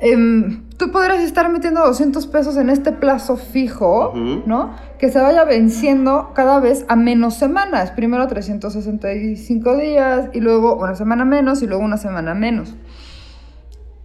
Em, 0.00 0.68
tú 0.76 0.90
podrías 0.90 1.20
estar 1.20 1.48
metiendo 1.50 1.80
200 1.86 2.26
pesos 2.26 2.56
en 2.56 2.68
este 2.68 2.92
plazo 2.92 3.36
fijo. 3.36 4.12
¿no? 4.46 4.74
Que 4.98 5.08
se 5.10 5.20
vaya 5.20 5.44
venciendo 5.44 6.32
cada 6.34 6.60
vez 6.60 6.84
a 6.88 6.96
menos 6.96 7.34
semanas. 7.36 7.90
Primero 7.92 8.26
365 8.26 9.76
días 9.76 10.28
y 10.34 10.40
luego 10.40 10.76
una 10.76 10.94
semana 10.94 11.24
menos 11.24 11.62
y 11.62 11.66
luego 11.66 11.82
una 11.84 11.96
semana 11.96 12.34
menos. 12.34 12.74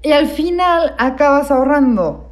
Y 0.02 0.12
al 0.14 0.28
final 0.28 0.94
acabas 0.98 1.52
ahorrando 1.52 2.30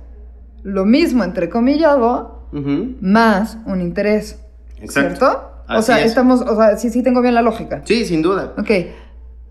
lo 0.63 0.85
mismo, 0.85 1.23
entrecomillado, 1.25 2.47
Ujú, 2.53 2.95
más 3.01 3.57
un 3.65 3.81
interés. 3.81 4.39
Exacto. 4.79 4.91
¿Cierto? 5.17 5.51
O 5.69 5.73
Así 5.73 5.87
sea, 5.87 5.99
es. 5.99 6.07
estamos, 6.07 6.41
o 6.41 6.55
sea, 6.55 6.77
sí, 6.77 6.89
sí 6.89 7.03
tengo 7.03 7.21
bien 7.21 7.35
la 7.35 7.41
lógica. 7.41 7.81
Sí, 7.85 8.05
sin 8.05 8.21
duda. 8.21 8.53
Ok, 8.57 8.69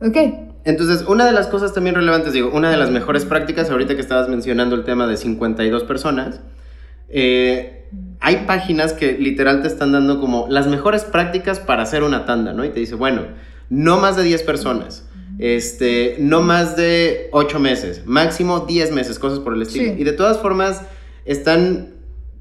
ok. 0.01 0.17
Entonces, 0.65 1.05
una 1.07 1.25
de 1.27 1.33
las 1.33 1.47
cosas 1.47 1.73
también 1.73 1.95
relevantes, 1.95 2.33
digo, 2.33 2.51
una 2.53 2.71
de 2.71 2.77
las 2.77 2.91
mejores 2.91 3.25
prácticas, 3.25 3.71
ahorita 3.71 3.95
que 3.95 4.01
estabas 4.01 4.29
mencionando 4.29 4.75
el 4.75 4.85
tema 4.85 5.07
de 5.07 5.17
52 5.17 5.85
personas, 5.85 6.41
eh, 7.09 7.89
hay 8.21 8.45
páginas 8.47 8.93
que 8.93 9.13
literal 9.13 9.63
te 9.63 9.69
están 9.69 9.93
dando 9.93 10.21
como 10.21 10.47
las 10.49 10.67
mejores 10.67 11.05
prácticas 11.05 11.61
para 11.61 11.83
hacer 11.85 12.03
una 12.03 12.25
tanda, 12.25 12.53
¿no? 12.53 12.65
Y 12.65 12.71
te 12.71 12.81
dice, 12.81 12.97
bueno, 12.97 13.23
no 13.71 13.99
más 13.99 14.17
de 14.17 14.25
10 14.25 14.43
personas, 14.43 15.05
este, 15.39 16.17
no 16.19 16.41
más 16.41 16.77
de 16.77 17.29
8 17.33 17.61
meses, 17.61 18.03
máximo 18.07 18.61
10 18.61 18.91
meses, 18.93 19.19
cosas 19.19 19.39
por 19.39 19.55
el 19.55 19.63
estilo. 19.63 19.93
Sí. 19.95 20.01
Y 20.01 20.05
de 20.05 20.13
todas 20.13 20.39
formas, 20.39 20.83
están 21.27 21.96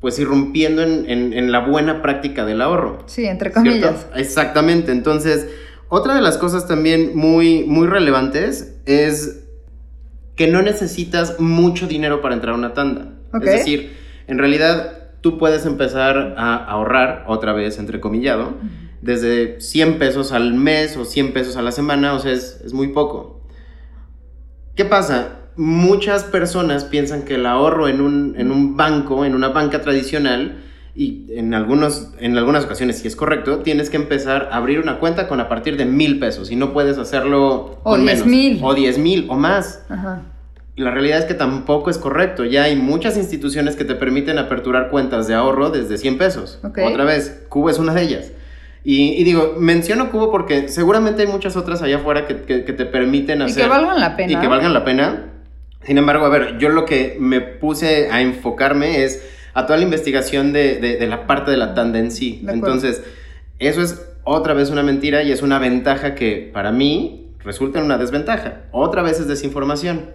pues 0.06 0.20
irrumpiendo 0.20 0.84
en, 0.84 1.10
en- 1.10 1.34
en 1.34 1.52
la 1.52 1.66
buena 1.66 2.04
práctica 2.04 2.46
del 2.46 2.62
ahorro. 2.62 3.00
Sí, 3.08 3.26
entre 3.26 3.50
¿cierto? 3.52 3.68
comillas. 3.68 4.06
Exactamente. 4.16 4.92
Entonces, 4.92 5.48
otra 5.90 6.14
de 6.14 6.22
las 6.22 6.38
cosas 6.38 6.68
también 6.68 7.14
muy, 7.16 7.64
muy 7.64 7.88
relevantes 7.88 8.76
es 8.86 9.48
que 10.36 10.46
no 10.46 10.62
necesitas 10.62 11.40
mucho 11.40 11.88
dinero 11.88 12.22
para 12.22 12.36
entrar 12.36 12.54
a 12.54 12.58
una 12.60 12.76
tanda. 12.76 13.14
Ok. 13.34 13.46
Es 13.46 13.52
decir, 13.54 13.98
en 14.28 14.38
realidad 14.38 15.10
tú 15.22 15.40
puedes 15.40 15.66
empezar 15.66 16.36
a 16.38 16.54
ahorrar, 16.56 17.24
otra 17.28 17.54
vez 17.54 17.80
entrecomillado, 17.80 18.54
desde 19.02 19.60
100 19.60 19.98
pesos 19.98 20.34
al 20.34 20.54
mes 20.54 20.98
o 20.98 21.06
100 21.06 21.34
pesos 21.34 21.58
a 21.58 21.64
la 21.64 21.72
semana, 21.72 22.14
o 22.14 22.20
sea, 22.20 22.32
es, 22.32 22.62
es 22.64 22.74
muy 22.74 22.90
poco. 22.90 23.42
¿Qué 24.76 24.86
pasa? 24.86 25.40
Muchas 25.58 26.24
personas 26.26 26.84
piensan 26.84 27.24
que 27.24 27.36
el 27.36 27.46
ahorro 27.46 27.88
en 27.88 28.02
un, 28.02 28.36
en 28.38 28.52
un 28.52 28.76
banco, 28.76 29.24
en 29.26 29.36
una 29.36 29.50
banca 29.50 29.82
tradicional, 29.82 30.58
y 30.98 31.26
en, 31.32 31.54
algunos, 31.54 32.12
en 32.20 32.38
algunas 32.38 32.64
ocasiones, 32.66 33.00
si 33.00 33.08
es 33.08 33.16
correcto, 33.18 33.60
tienes 33.60 33.90
que 33.90 33.98
empezar 33.98 34.48
a 34.52 34.56
abrir 34.58 34.80
una 34.80 35.00
cuenta 35.00 35.28
con 35.28 35.42
a 35.42 35.50
partir 35.50 35.76
de 35.76 35.86
mil 35.86 36.20
pesos 36.20 36.52
y 36.52 36.56
no 36.56 36.72
puedes 36.72 36.98
hacerlo 36.98 37.80
O 37.84 37.92
con 37.92 38.06
10 38.06 38.26
menos. 38.26 38.28
mil. 38.28 38.60
O 38.64 38.74
10 38.74 38.98
mil 39.00 39.26
o 39.30 39.36
más. 39.36 39.84
Ajá. 39.90 40.22
Y 40.78 40.82
la 40.82 40.92
realidad 40.92 41.20
es 41.20 41.26
que 41.26 41.34
tampoco 41.34 41.90
es 41.90 41.98
correcto. 41.98 42.46
Ya 42.46 42.64
hay 42.64 42.76
muchas 42.78 43.18
instituciones 43.18 43.76
que 43.76 43.84
te 43.86 43.96
permiten 43.96 44.38
aperturar 44.38 44.90
cuentas 44.90 45.28
de 45.28 45.34
ahorro 45.34 45.70
desde 45.70 45.98
100 45.98 46.18
pesos. 46.18 46.60
Ok. 46.64 46.80
Otra 46.86 47.04
vez, 47.04 47.44
Cubo 47.50 47.70
es 47.70 47.78
una 47.80 47.94
de 47.94 48.02
ellas. 48.02 48.32
Y, 48.86 49.14
y 49.20 49.24
digo, 49.26 49.56
menciono 49.60 50.12
Cubo 50.12 50.32
porque 50.32 50.70
seguramente 50.70 51.24
hay 51.24 51.28
muchas 51.28 51.58
otras 51.58 51.82
allá 51.82 51.98
afuera 51.98 52.26
que, 52.28 52.42
que- 52.44 52.64
que 52.64 52.72
te 52.74 52.86
permiten 52.86 53.40
Y 53.40 53.44
hacer... 53.44 53.64
que 53.64 53.70
valgan 53.70 54.00
la 54.00 54.16
pena. 54.16 54.32
Y 54.32 54.36
que 54.38 54.48
valgan 54.48 54.74
la 54.74 54.86
pena. 54.86 55.24
Sin 55.86 55.98
embargo, 55.98 56.26
a 56.26 56.30
ver, 56.30 56.58
yo 56.58 56.70
lo 56.70 56.86
que 56.86 57.16
me 57.20 57.42
puse 57.42 58.10
a 58.12 58.22
enfocarme 58.22 59.04
es 59.04 59.24
a 59.54 59.66
toda 59.66 59.78
la 59.78 59.84
investigación 59.86 60.52
de, 60.52 60.80
de- 60.80 60.98
de 60.98 61.08
la 61.08 61.28
parte 61.28 61.52
de 61.52 61.58
la 61.58 61.74
tanda 61.74 62.00
en 62.00 62.12
sí. 62.12 62.42
Entonces, 62.56 63.04
eso 63.60 63.82
es 63.82 64.02
otra 64.24 64.54
vez 64.54 64.70
una 64.72 64.84
mentira 64.84 65.24
y 65.24 65.32
es 65.32 65.42
una 65.42 65.60
ventaja 65.60 66.16
que 66.16 66.50
para 66.54 66.72
mí 66.72 67.32
resulta 67.44 67.80
en 67.80 67.86
una 67.86 67.98
desventaja. 67.98 68.64
Otra 68.72 69.02
vez 69.04 69.20
es 69.20 69.28
desinformación. 69.28 70.10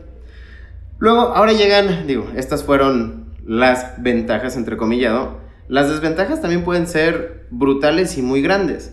Luego, 0.99 1.21
ahora 1.21 1.53
llegan, 1.53 2.07
digo, 2.07 2.29
estas 2.37 2.65
fueron 2.65 3.33
las 3.47 4.03
ventajas, 4.03 4.57
entre 4.57 4.77
comillado. 4.77 5.39
Las 5.69 5.89
desventajas 5.89 6.41
también 6.43 6.65
pueden 6.65 6.87
ser 6.87 7.47
brutales 7.51 8.19
y 8.19 8.23
muy 8.23 8.43
grandes. 8.43 8.93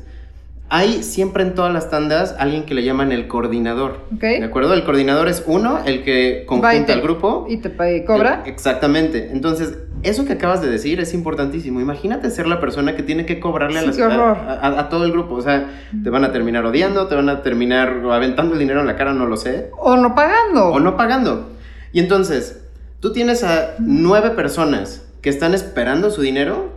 Hay 0.69 1.01
siempre 1.03 1.43
en 1.43 1.55
todas 1.55 1.71
las 1.73 1.89
tandas 1.89 2.35
alguien 2.39 2.65
que 2.65 2.73
le 2.73 2.83
llaman 2.83 3.13
el 3.13 3.27
coordinador. 3.29 4.01
¿De 4.11 4.43
acuerdo? 4.43 4.73
El 4.73 4.83
coordinador 4.83 5.29
es 5.29 5.43
uno, 5.47 5.79
el 5.85 6.03
que 6.03 6.43
conjunta 6.45 6.91
al 6.93 7.01
grupo. 7.01 7.45
Y 7.49 7.57
te 7.57 7.69
cobra. 8.05 8.43
Eh, 8.45 8.49
Exactamente. 8.49 9.29
Entonces, 9.31 9.77
eso 10.03 10.25
que 10.25 10.33
acabas 10.33 10.61
de 10.61 10.69
decir 10.69 10.99
es 10.99 11.13
importantísimo. 11.13 11.79
Imagínate 11.79 12.29
ser 12.29 12.47
la 12.47 12.59
persona 12.59 12.97
que 12.97 13.03
tiene 13.03 13.25
que 13.25 13.39
cobrarle 13.39 13.79
Sí, 13.93 14.01
a- 14.01 14.79
a 14.79 14.89
todo 14.89 15.05
el 15.05 15.13
grupo. 15.13 15.35
O 15.35 15.41
sea, 15.41 15.69
te 16.03 16.09
van 16.09 16.25
a 16.25 16.33
terminar 16.33 16.65
odiando, 16.65 17.07
te 17.07 17.15
van 17.15 17.29
a 17.29 17.41
terminar 17.43 18.01
aventando 18.11 18.53
el 18.53 18.59
dinero 18.59 18.81
en 18.81 18.87
la 18.87 18.97
cara, 18.97 19.13
no 19.13 19.25
lo 19.25 19.37
sé. 19.37 19.69
O 19.79 19.95
no 19.95 20.15
pagando. 20.15 20.67
O 20.67 20.79
no 20.81 20.97
pagando. 20.97 21.49
Y 21.93 21.99
entonces, 22.01 22.61
tú 22.99 23.13
tienes 23.13 23.41
a 23.45 23.75
nueve 23.79 24.31
personas 24.31 25.07
que 25.21 25.29
están 25.29 25.53
esperando 25.53 26.11
su 26.11 26.21
dinero 26.21 26.71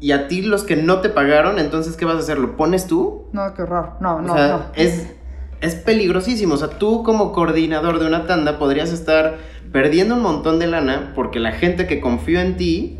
y 0.00 0.12
a 0.12 0.28
ti 0.28 0.42
los 0.42 0.64
que 0.64 0.76
no 0.76 1.00
te 1.00 1.08
pagaron, 1.08 1.58
entonces, 1.58 1.96
¿qué 1.96 2.04
vas 2.04 2.16
a 2.16 2.18
hacer? 2.20 2.38
¿Lo 2.38 2.56
pones 2.56 2.86
tú? 2.86 3.26
No, 3.32 3.52
qué 3.54 3.62
horror. 3.62 3.94
No, 4.00 4.20
no, 4.20 4.32
o 4.32 4.36
sea, 4.36 4.48
no. 4.48 4.62
es, 4.74 5.12
es 5.60 5.74
peligrosísimo. 5.74 6.54
O 6.54 6.56
sea, 6.56 6.68
tú 6.68 7.02
como 7.02 7.32
coordinador 7.32 7.98
de 7.98 8.06
una 8.06 8.26
tanda 8.26 8.58
podrías 8.58 8.92
estar 8.92 9.38
perdiendo 9.72 10.14
un 10.14 10.22
montón 10.22 10.58
de 10.58 10.66
lana 10.66 11.12
porque 11.14 11.40
la 11.40 11.52
gente 11.52 11.86
que 11.86 12.00
confió 12.00 12.40
en 12.40 12.56
ti, 12.56 12.98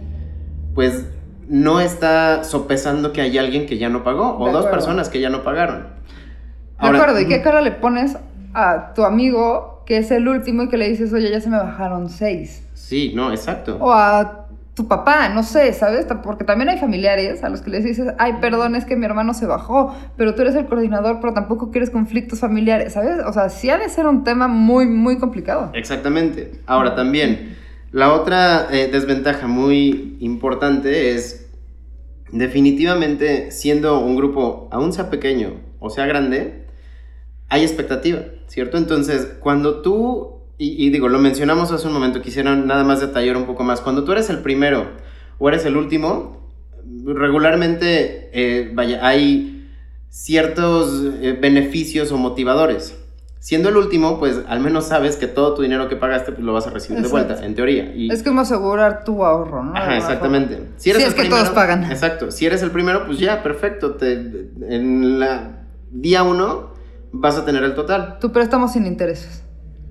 pues 0.75 1.07
no 1.49 1.81
está 1.81 2.45
sopesando 2.45 3.12
que 3.12 3.21
hay 3.21 3.38
alguien 3.38 3.67
que 3.67 3.78
ya 3.78 3.88
no 3.88 4.05
pagó 4.05 4.38
o 4.38 4.50
dos 4.52 4.67
personas 4.67 5.09
que 5.09 5.21
ya 5.21 5.31
no 5.31 5.43
pagaron. 5.43 5.87
De 6.81 6.88
acuerdo, 6.88 7.21
¿y 7.21 7.26
qué 7.26 7.43
cara 7.43 7.61
le 7.61 7.73
pones 7.73 8.17
a 8.55 8.93
tu 8.95 9.05
amigo 9.05 9.83
que 9.87 9.99
es 9.99 10.11
el 10.11 10.28
último 10.28 10.64
y 10.64 10.69
que 10.69 10.76
le 10.76 10.88
dices, 10.88 11.12
oye, 11.12 11.31
ya 11.31 11.40
se 11.40 11.49
me 11.49 11.57
bajaron 11.57 12.09
seis? 12.09 12.62
Sí, 12.75 13.12
no, 13.14 13.33
exacto. 13.33 13.78
O 13.81 13.93
a 13.93 14.48
tu 14.78 14.87
papá, 14.87 15.28
no 15.28 15.42
sé, 15.42 15.73
¿sabes? 15.73 16.06
Porque 16.23 16.44
también 16.44 16.68
hay 16.68 16.78
familiares 16.78 17.42
a 17.42 17.49
los 17.49 17.62
que 17.62 17.70
les 17.70 17.82
dices, 17.82 18.14
ay, 18.16 18.35
perdón, 18.40 18.76
es 18.76 18.85
que 18.85 18.94
mi 18.94 19.06
hermano 19.06 19.35
se 19.35 19.44
bajó, 19.44 19.92
pero 20.16 20.37
tú 20.37 20.42
eres 20.42 20.54
el 20.54 20.66
coordinador, 20.66 21.18
pero 21.20 21.35
tampoco 21.35 21.73
quieres 21.73 21.90
conflictos 21.90 22.38
familiares, 22.38 22.92
¿sabes? 22.92 23.18
O 23.26 23.32
sea, 23.32 23.49
sí 23.49 23.70
ha 23.70 23.76
de 23.76 23.88
ser 23.88 24.06
un 24.06 24.23
tema 24.23 24.47
muy, 24.47 24.87
muy 24.87 25.18
complicado. 25.18 25.73
Exactamente. 25.75 26.61
Ahora 26.66 26.94
también, 26.94 27.56
la 27.90 28.12
otra 28.12 28.68
eh, 28.70 28.88
desventaja 28.90 29.49
muy 29.49 30.16
importante 30.20 31.12
es 31.12 31.50
definitivamente 32.30 33.50
siendo 33.50 33.99
un 33.99 34.14
grupo, 34.14 34.68
aún 34.70 34.92
sea 34.92 35.11
pequeño 35.11 35.54
o 35.80 35.90
sea 35.90 36.06
grande, 36.06 36.66
hay 37.49 37.62
expectativa, 37.62 38.20
¿cierto? 38.47 38.78
Entonces, 38.78 39.26
cuando 39.40 39.82
tú, 39.82 40.38
y, 40.59 40.85
y 40.87 40.91
digo, 40.91 41.09
lo 41.09 41.19
mencionamos 41.19 41.71
hace 41.73 41.87
un 41.87 41.93
momento, 41.95 42.21
quisiera 42.21 42.55
nada 42.57 42.85
más 42.85 43.00
detallar 43.00 43.37
un 43.37 43.45
poco 43.47 43.62
más, 43.65 43.81
cuando 43.81 44.05
tú 44.05 44.12
eres 44.12 44.29
el 44.31 44.38
primero 44.41 44.91
o 45.38 45.49
eres 45.49 45.65
el 45.65 45.77
último, 45.77 46.37
regularmente, 47.07 48.31
eh, 48.33 48.71
vaya, 48.75 49.07
hay 49.07 49.71
ciertos 50.09 51.05
eh, 51.21 51.37
beneficios 51.41 52.12
o 52.12 52.17
motivadores. 52.17 52.95
Siendo 53.41 53.69
el 53.69 53.77
último, 53.77 54.19
pues 54.19 54.41
al 54.49 54.59
menos 54.61 54.87
sabes 54.87 55.17
que 55.17 55.29
todo 55.29 55.55
tu 55.55 55.62
dinero 55.62 55.88
que 55.88 55.95
pagaste 55.95 56.33
pues, 56.33 56.45
lo 56.45 56.53
vas 56.53 56.67
a 56.67 56.71
recibir 56.71 57.00
de 57.00 57.07
Exacto. 57.07 57.27
vuelta, 57.29 57.47
en 57.47 57.55
teoría. 57.55 57.95
Y, 57.95 58.11
Es 58.11 58.23
como 58.25 58.41
asegurar 58.41 59.05
tu 59.05 59.25
ahorro, 59.25 59.62
¿no? 59.62 59.73
De 59.75 59.79
Ajá, 59.79 59.97
exactamente. 59.97 60.61
Si 60.77 60.91
eres 60.91 61.03
el 61.05 61.09
es 61.11 61.15
que 61.15 61.21
primero- 61.23 61.43
todos 61.43 61.55
pagan. 61.55 61.85
Exacto. 61.85 62.33
Si 62.33 62.47
eres 62.47 62.62
el 62.62 62.73
primero, 62.73 63.07
pues 63.07 63.19
ya, 63.21 63.43
perfecto. 63.45 63.95
Te, 63.95 64.12
en 64.69 65.21
la 65.21 65.62
día 65.93 66.25
uno 66.25 66.71
vas 67.12 67.37
a 67.37 67.45
tener 67.45 67.62
el 67.62 67.75
total. 67.75 68.19
Tu 68.21 68.33
préstamo 68.33 68.67
sin 68.67 68.87
intereses. 68.87 69.45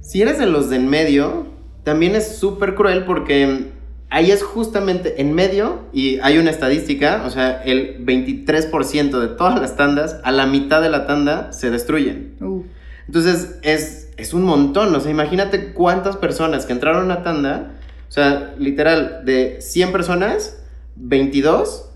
Si 0.07 0.21
eres 0.21 0.39
de 0.39 0.45
los 0.45 0.69
de 0.69 0.77
en 0.77 0.87
medio, 0.87 1.47
también 1.83 2.15
es 2.15 2.37
súper 2.37 2.75
cruel 2.75 3.03
porque 3.03 3.73
ahí 4.09 4.31
es 4.31 4.41
justamente 4.41 5.21
en 5.21 5.33
medio 5.33 5.81
y 5.91 6.19
hay 6.19 6.37
una 6.37 6.49
estadística, 6.49 7.23
o 7.25 7.29
sea, 7.29 7.61
el 7.63 8.05
23% 8.05 9.19
de 9.19 9.27
todas 9.27 9.59
las 9.59 9.75
tandas, 9.75 10.21
a 10.23 10.31
la 10.31 10.45
mitad 10.45 10.81
de 10.81 10.87
la 10.87 11.07
tanda 11.07 11.51
se 11.51 11.71
destruyen. 11.71 12.37
Uh, 12.39 12.63
Entonces 13.07 13.59
es, 13.63 14.13
es 14.15 14.33
un 14.33 14.43
montón, 14.43 14.95
o 14.95 14.99
sea, 15.01 15.11
imagínate 15.11 15.73
cuántas 15.73 16.15
personas 16.15 16.65
que 16.65 16.71
entraron 16.71 17.01
a 17.01 17.15
una 17.15 17.23
tanda, 17.23 17.73
o 18.07 18.11
sea, 18.13 18.55
literal, 18.57 19.23
de 19.25 19.57
100 19.59 19.91
personas, 19.91 20.63
22 20.95 21.89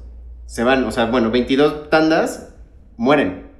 se 0.48 0.65
van, 0.65 0.84
o 0.84 0.91
sea, 0.91 1.06
bueno, 1.06 1.32
22 1.32 1.89
tandas 1.89 2.53
mueren. 2.98 3.50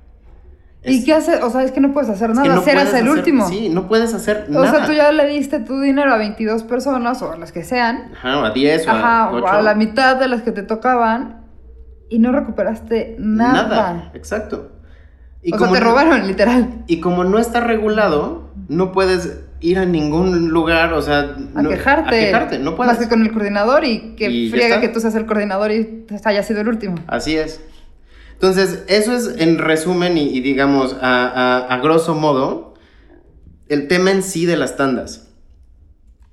¿Y 0.84 0.98
Es- 1.00 1.06
qué 1.06 1.14
haces? 1.14 1.44
O 1.44 1.50
sea, 1.52 1.64
es 1.64 1.72
que 1.72 1.80
no 1.80 1.94
puedes 1.94 2.10
hacer 2.10 2.32
es 2.32 2.36
nada, 2.36 2.48
que 2.50 2.56
no 2.56 2.62
serás 2.64 2.90
el 2.90 2.96
hacer- 3.08 3.10
último. 3.10 3.48
Sí, 3.48 3.70
no 3.70 3.88
puedes 3.88 4.14
hacer 4.16 4.46
o 4.50 4.52
nada. 4.52 4.72
sea, 4.72 4.86
tú 4.86 4.94
ya 4.94 5.12
le 5.12 5.28
diste 5.28 5.60
tu 5.60 5.80
dinero 5.80 6.12
a 6.12 6.18
22 6.18 6.64
personas 6.64 7.22
o 7.22 7.32
a 7.32 7.38
las 7.38 7.52
que 7.52 7.64
sean. 7.64 8.12
Ajá, 8.16 8.48
a 8.48 8.52
10 8.52 8.88
o 8.88 8.92
Ajá, 8.92 9.24
a 9.26 9.32
o 9.32 9.36
8. 9.38 9.48
a 9.48 9.62
la 9.62 9.76
mitad 9.76 10.16
de 10.18 10.28
las 10.28 10.42
que 10.42 10.52
te 10.52 10.64
tocaban 10.64 11.42
y 12.10 12.18
no 12.20 12.32
recuperaste 12.32 13.16
nada. 13.20 14.12
exacto. 14.16 14.72
Y 15.44 15.54
o 15.54 15.58
sea, 15.58 15.66
como 15.68 15.74
te 15.74 15.80
no- 15.84 15.90
robaron, 15.92 16.28
literal. 16.28 16.84
Y 16.88 17.00
como 17.00 17.24
no 17.24 17.40
está 17.40 17.62
regulado, 17.62 18.50
no 18.68 18.92
puedes 18.92 19.40
ir 19.60 19.78
a 19.80 19.86
ningún 19.86 20.50
lugar, 20.50 20.94
o 20.94 21.02
sea... 21.02 21.36
A 21.56 21.62
no- 21.62 21.70
quejarte. 21.70 22.08
A 22.16 22.26
quejarte, 22.26 22.60
no 22.60 22.76
puedes. 22.76 22.94
Más 22.94 23.00
que 23.04 23.08
con 23.10 23.22
el 23.22 23.32
coordinador 23.32 23.84
y 23.86 24.16
que 24.16 24.30
Y 24.30 24.50
friega 24.50 24.82
que 24.82 24.88
tú 24.90 25.00
seas 25.00 25.14
el 25.16 25.26
coordinador 25.26 25.72
y 25.72 25.84
te 26.08 26.20
haya 26.26 26.42
sido 26.44 26.62
el 26.62 26.68
último. 26.68 26.96
Así 27.08 27.36
es. 27.38 27.60
Entonces, 28.42 28.84
eso 28.88 29.14
es 29.14 29.36
en 29.40 29.60
resumen 29.60 30.18
y, 30.18 30.24
y 30.30 30.42
digamos, 30.42 30.98
a, 31.00 31.28
a- 31.28 31.60
a 31.76 31.78
grosso 31.80 32.16
modo, 32.16 32.74
el 33.70 33.88
tema 33.88 34.10
en 34.10 34.24
sí 34.24 34.48
de 34.48 34.58
las 34.58 34.76
tandas. 34.78 35.28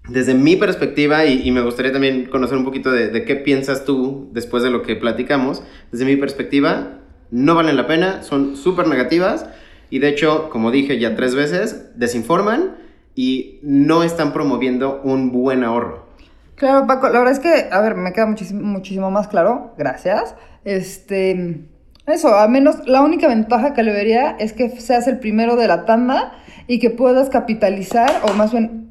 Desde 0.08 0.32
mi 0.32 0.56
perspectiva, 0.56 1.26
y, 1.26 1.46
y 1.46 1.50
me 1.50 1.60
gustaría 1.60 1.92
también 1.92 2.24
conocer 2.24 2.56
un 2.56 2.64
poquito 2.64 2.90
de, 2.90 3.08
de 3.08 3.26
qué 3.26 3.36
piensas 3.36 3.84
tú 3.84 4.30
después 4.32 4.62
de 4.62 4.70
lo 4.70 4.80
que 4.80 4.96
platicamos, 4.96 5.62
desde 5.92 6.06
mi 6.06 6.16
perspectiva, 6.16 7.00
no 7.30 7.54
valen 7.54 7.76
la 7.76 7.86
pena, 7.86 8.22
son 8.22 8.56
súper 8.56 8.88
negativas 8.88 9.44
y 9.90 9.98
de 9.98 10.08
hecho, 10.08 10.48
como 10.48 10.70
dije 10.70 10.98
ya 10.98 11.14
tres 11.14 11.34
veces, 11.34 11.90
desinforman 11.94 12.76
y 13.14 13.58
no 13.62 14.02
están 14.02 14.32
promoviendo 14.32 15.02
un 15.04 15.30
buen 15.30 15.62
ahorro. 15.62 16.06
Claro, 16.54 16.86
Paco, 16.86 17.10
la 17.10 17.18
verdad 17.18 17.34
es 17.34 17.40
que, 17.40 17.68
a 17.70 17.80
ver, 17.82 17.96
me 17.96 18.14
queda 18.14 18.24
muchísimo, 18.24 18.62
muchísimo 18.62 19.10
más 19.10 19.28
claro, 19.28 19.74
gracias. 19.76 20.34
Este, 20.64 21.68
eso, 22.10 22.34
al 22.36 22.50
menos 22.50 22.86
la 22.86 23.02
única 23.02 23.28
ventaja 23.28 23.74
que 23.74 23.82
le 23.82 23.92
vería 23.92 24.36
es 24.38 24.52
que 24.52 24.68
seas 24.70 25.06
el 25.08 25.18
primero 25.18 25.56
de 25.56 25.68
la 25.68 25.84
tanda 25.84 26.32
y 26.66 26.78
que 26.78 26.90
puedas 26.90 27.30
capitalizar 27.30 28.10
o 28.22 28.34
más 28.34 28.52
bien 28.52 28.88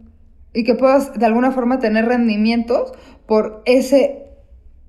y 0.54 0.64
que 0.64 0.74
puedas 0.74 1.14
de 1.14 1.26
alguna 1.26 1.52
forma 1.52 1.80
tener 1.80 2.06
rendimientos 2.06 2.92
por 3.28 3.62
ese 3.66 4.24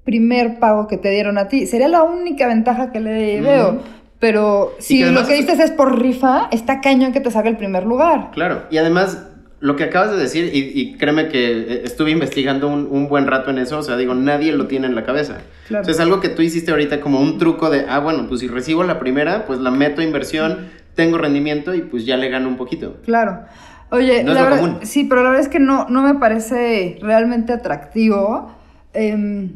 primer 0.05 0.59
pago 0.59 0.87
que 0.87 0.97
te 0.97 1.11
dieron 1.11 1.37
a 1.37 1.49
ti. 1.49 1.67
Sería 1.67 1.89
la 1.89 2.03
única 2.03 2.47
ventaja 2.47 2.91
que 2.93 3.01
le 3.01 3.41
veo. 3.43 3.83
Pero 4.19 4.73
si 4.79 5.05
lo 5.05 5.27
que 5.27 5.35
dices 5.35 5.61
es 5.61 5.71
por 5.71 6.01
rifa, 6.01 6.49
está 6.51 6.81
cañón 6.81 7.13
que 7.13 7.21
te 7.21 7.31
salga 7.31 7.51
el 7.51 7.57
primer 7.57 7.85
lugar. 7.85 8.31
Claro, 8.33 8.63
y 8.71 8.79
además 8.79 9.28
lo 9.61 9.77
que 9.77 9.85
acabas 9.85 10.13
de 10.13 10.19
decir, 10.19 10.51
y, 10.55 10.97
créeme 10.97 11.29
que 11.29 11.51
eh, 11.51 11.83
estuve 11.85 12.11
investigando 12.13 12.69
un, 12.69 13.09
buen 13.09 13.27
rato 13.27 13.51
en 13.51 13.59
eso, 13.59 13.79
o 13.79 13.83
sea, 13.83 13.97
digo, 13.97 14.15
nadie 14.15 14.53
lo 14.53 14.67
tiene 14.67 14.87
en 14.87 14.95
la 14.95 15.05
cabeza. 15.05 15.39
Claro. 15.67 15.83
O 15.83 15.85
sea, 15.85 15.95
es 15.95 16.01
algo 16.01 16.21
que 16.21 16.29
tú 16.29 16.43
hiciste 16.43 16.71
ahorita 16.71 17.01
como 17.01 17.21
un 17.21 17.39
truco 17.39 17.69
de, 17.71 17.87
ah, 17.89 17.99
bueno, 17.99 18.27
pues 18.29 18.41
si 18.41 18.49
recibo 18.49 18.85
la 18.85 19.01
primera, 19.01 19.47
pues 19.47 19.59
la 19.59 19.71
meto 19.71 20.01
a 20.01 20.05
inversión, 20.05 20.69
tengo 20.95 21.19
rendimiento 21.19 21.75
y 21.75 21.83
pues 21.83 22.07
ya 22.07 22.17
le 22.17 22.29
gano 22.29 22.49
un 22.49 22.57
poquito. 22.57 22.99
Claro. 23.05 23.45
Oye, 23.91 24.23
la 24.23 24.43
verdad, 24.43 24.81
sí, 24.83 25.05
pero 25.05 25.23
la 25.23 25.31
verdad 25.31 25.47
es 25.47 25.51
que 25.51 25.61
no, 25.61 25.89
no 25.89 26.03
me 26.03 26.15
parece 26.17 26.99
realmente 27.01 27.53
atractivo. 27.53 28.55
Em, 28.93 29.53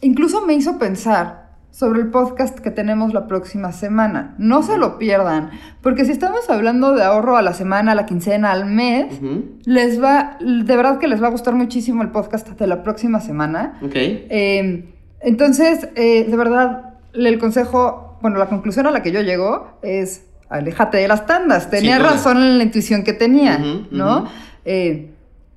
incluso 0.00 0.46
me 0.46 0.54
hizo 0.54 0.78
pensar, 0.78 1.43
sobre 1.74 2.00
el 2.02 2.10
podcast 2.12 2.60
que 2.60 2.70
tenemos 2.70 3.12
la 3.12 3.26
próxima 3.26 3.72
semana. 3.72 4.36
No 4.38 4.62
se 4.62 4.78
lo 4.78 4.96
pierdan, 4.96 5.50
porque 5.82 6.04
si 6.04 6.12
estamos 6.12 6.48
hablando 6.48 6.94
de 6.94 7.02
ahorro 7.02 7.36
a 7.36 7.42
la 7.42 7.52
semana, 7.52 7.92
a 7.92 7.94
la 7.96 8.06
quincena, 8.06 8.52
al 8.52 8.66
mes, 8.66 9.06
les 9.64 10.00
va, 10.00 10.38
de 10.40 10.76
verdad 10.76 10.98
que 10.98 11.08
les 11.08 11.20
va 11.20 11.26
a 11.26 11.30
gustar 11.30 11.54
muchísimo 11.54 12.02
el 12.02 12.10
podcast 12.10 12.48
de 12.48 12.66
la 12.68 12.84
próxima 12.84 13.20
semana. 13.20 13.80
Ok. 13.82 13.92
Em, 13.96 14.84
entonces, 15.18 15.88
eh, 15.96 16.24
de 16.28 16.36
verdad, 16.36 16.94
el 17.12 17.40
consejo, 17.40 18.18
bueno, 18.22 18.38
la 18.38 18.46
conclusión 18.46 18.86
a 18.86 18.92
la 18.92 19.02
que 19.02 19.10
yo 19.10 19.20
llego 19.22 19.78
es, 19.82 20.26
aléjate 20.48 20.98
de 20.98 21.08
las 21.08 21.26
tandas. 21.26 21.70
Tenía 21.70 21.98
razón 21.98 22.36
en 22.36 22.58
la 22.58 22.62
intuición 22.62 23.02
que 23.02 23.14
tenía, 23.14 23.58
¿no? 23.90 24.28
Eh, 24.64 25.10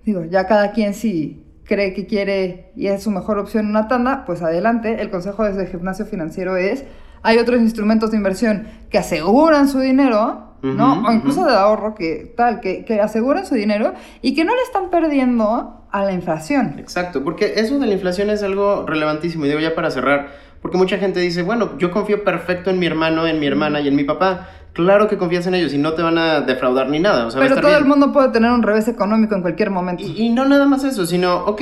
digo, 0.03 0.25
ya 0.25 0.47
cada 0.47 0.71
quien 0.71 0.95
sí 0.95 1.43
cree 1.67 1.93
que 1.93 2.07
quiere 2.07 2.71
y 2.75 2.87
es 2.87 3.03
su 3.03 3.11
mejor 3.11 3.37
opción 3.37 3.67
una 3.67 3.87
tanda, 3.87 4.23
pues 4.25 4.41
adelante. 4.41 5.01
El 5.01 5.09
consejo 5.09 5.43
desde 5.43 5.63
el 5.63 5.67
gimnasio 5.67 6.05
financiero 6.05 6.57
es, 6.57 6.85
hay 7.21 7.37
otros 7.37 7.59
instrumentos 7.59 8.11
de 8.11 8.17
inversión 8.17 8.67
que 8.89 8.97
aseguran 8.97 9.67
su 9.67 9.79
dinero, 9.79 10.55
¿no? 10.61 11.03
o 11.07 11.11
incluso 11.11 11.45
de 11.45 11.53
ahorro, 11.53 11.93
que 11.93 12.33
tal, 12.35 12.61
que, 12.61 12.83
que 12.83 12.99
aseguran 12.99 13.45
su 13.45 13.55
dinero 13.55 13.93
y 14.21 14.33
que 14.33 14.43
no 14.43 14.55
le 14.55 14.61
están 14.61 14.89
perdiendo 14.89 15.85
a 15.91 16.03
la 16.03 16.13
inflación. 16.13 16.75
Exacto, 16.79 17.23
porque 17.23 17.53
eso 17.57 17.79
de 17.79 17.87
la 17.87 17.93
inflación 17.93 18.29
es 18.29 18.43
algo 18.43 18.85
relevantísimo. 18.85 19.45
Y 19.45 19.49
digo 19.49 19.59
ya 19.59 19.75
para 19.75 19.91
cerrar, 19.91 20.29
porque 20.61 20.77
mucha 20.77 20.97
gente 20.97 21.19
dice, 21.19 21.43
bueno, 21.43 21.77
yo 21.77 21.91
confío 21.91 22.23
perfecto 22.23 22.69
en 22.69 22.79
mi 22.79 22.85
hermano, 22.85 23.27
en 23.27 23.39
mi 23.39 23.47
hermana 23.47 23.81
y 23.81 23.87
en 23.87 23.95
mi 23.95 24.03
papá 24.03 24.47
claro 24.77 25.07
que 25.07 25.17
confías 25.17 25.47
en 25.47 25.55
ellos 25.55 25.73
y 25.73 25.79
no 25.79 25.93
te 25.93 26.03
van 26.03 26.19
a 26.19 26.41
defraudar 26.41 26.87
ni 26.89 26.99
nada. 26.99 27.27
Pero 27.35 27.59
todo 27.59 27.75
el 27.75 27.85
mundo 27.85 28.13
puede 28.13 28.29
tener 28.29 28.51
un 28.51 28.61
revés 28.61 28.87
económico 28.87 29.33
en 29.33 29.41
cualquier 29.41 29.71
momento. 29.71 30.03
Y, 30.05 30.29
no 30.29 30.45
nada 30.45 30.67
más 30.67 30.83
eso, 30.83 31.07
sino, 31.07 31.45
ok, 31.45 31.61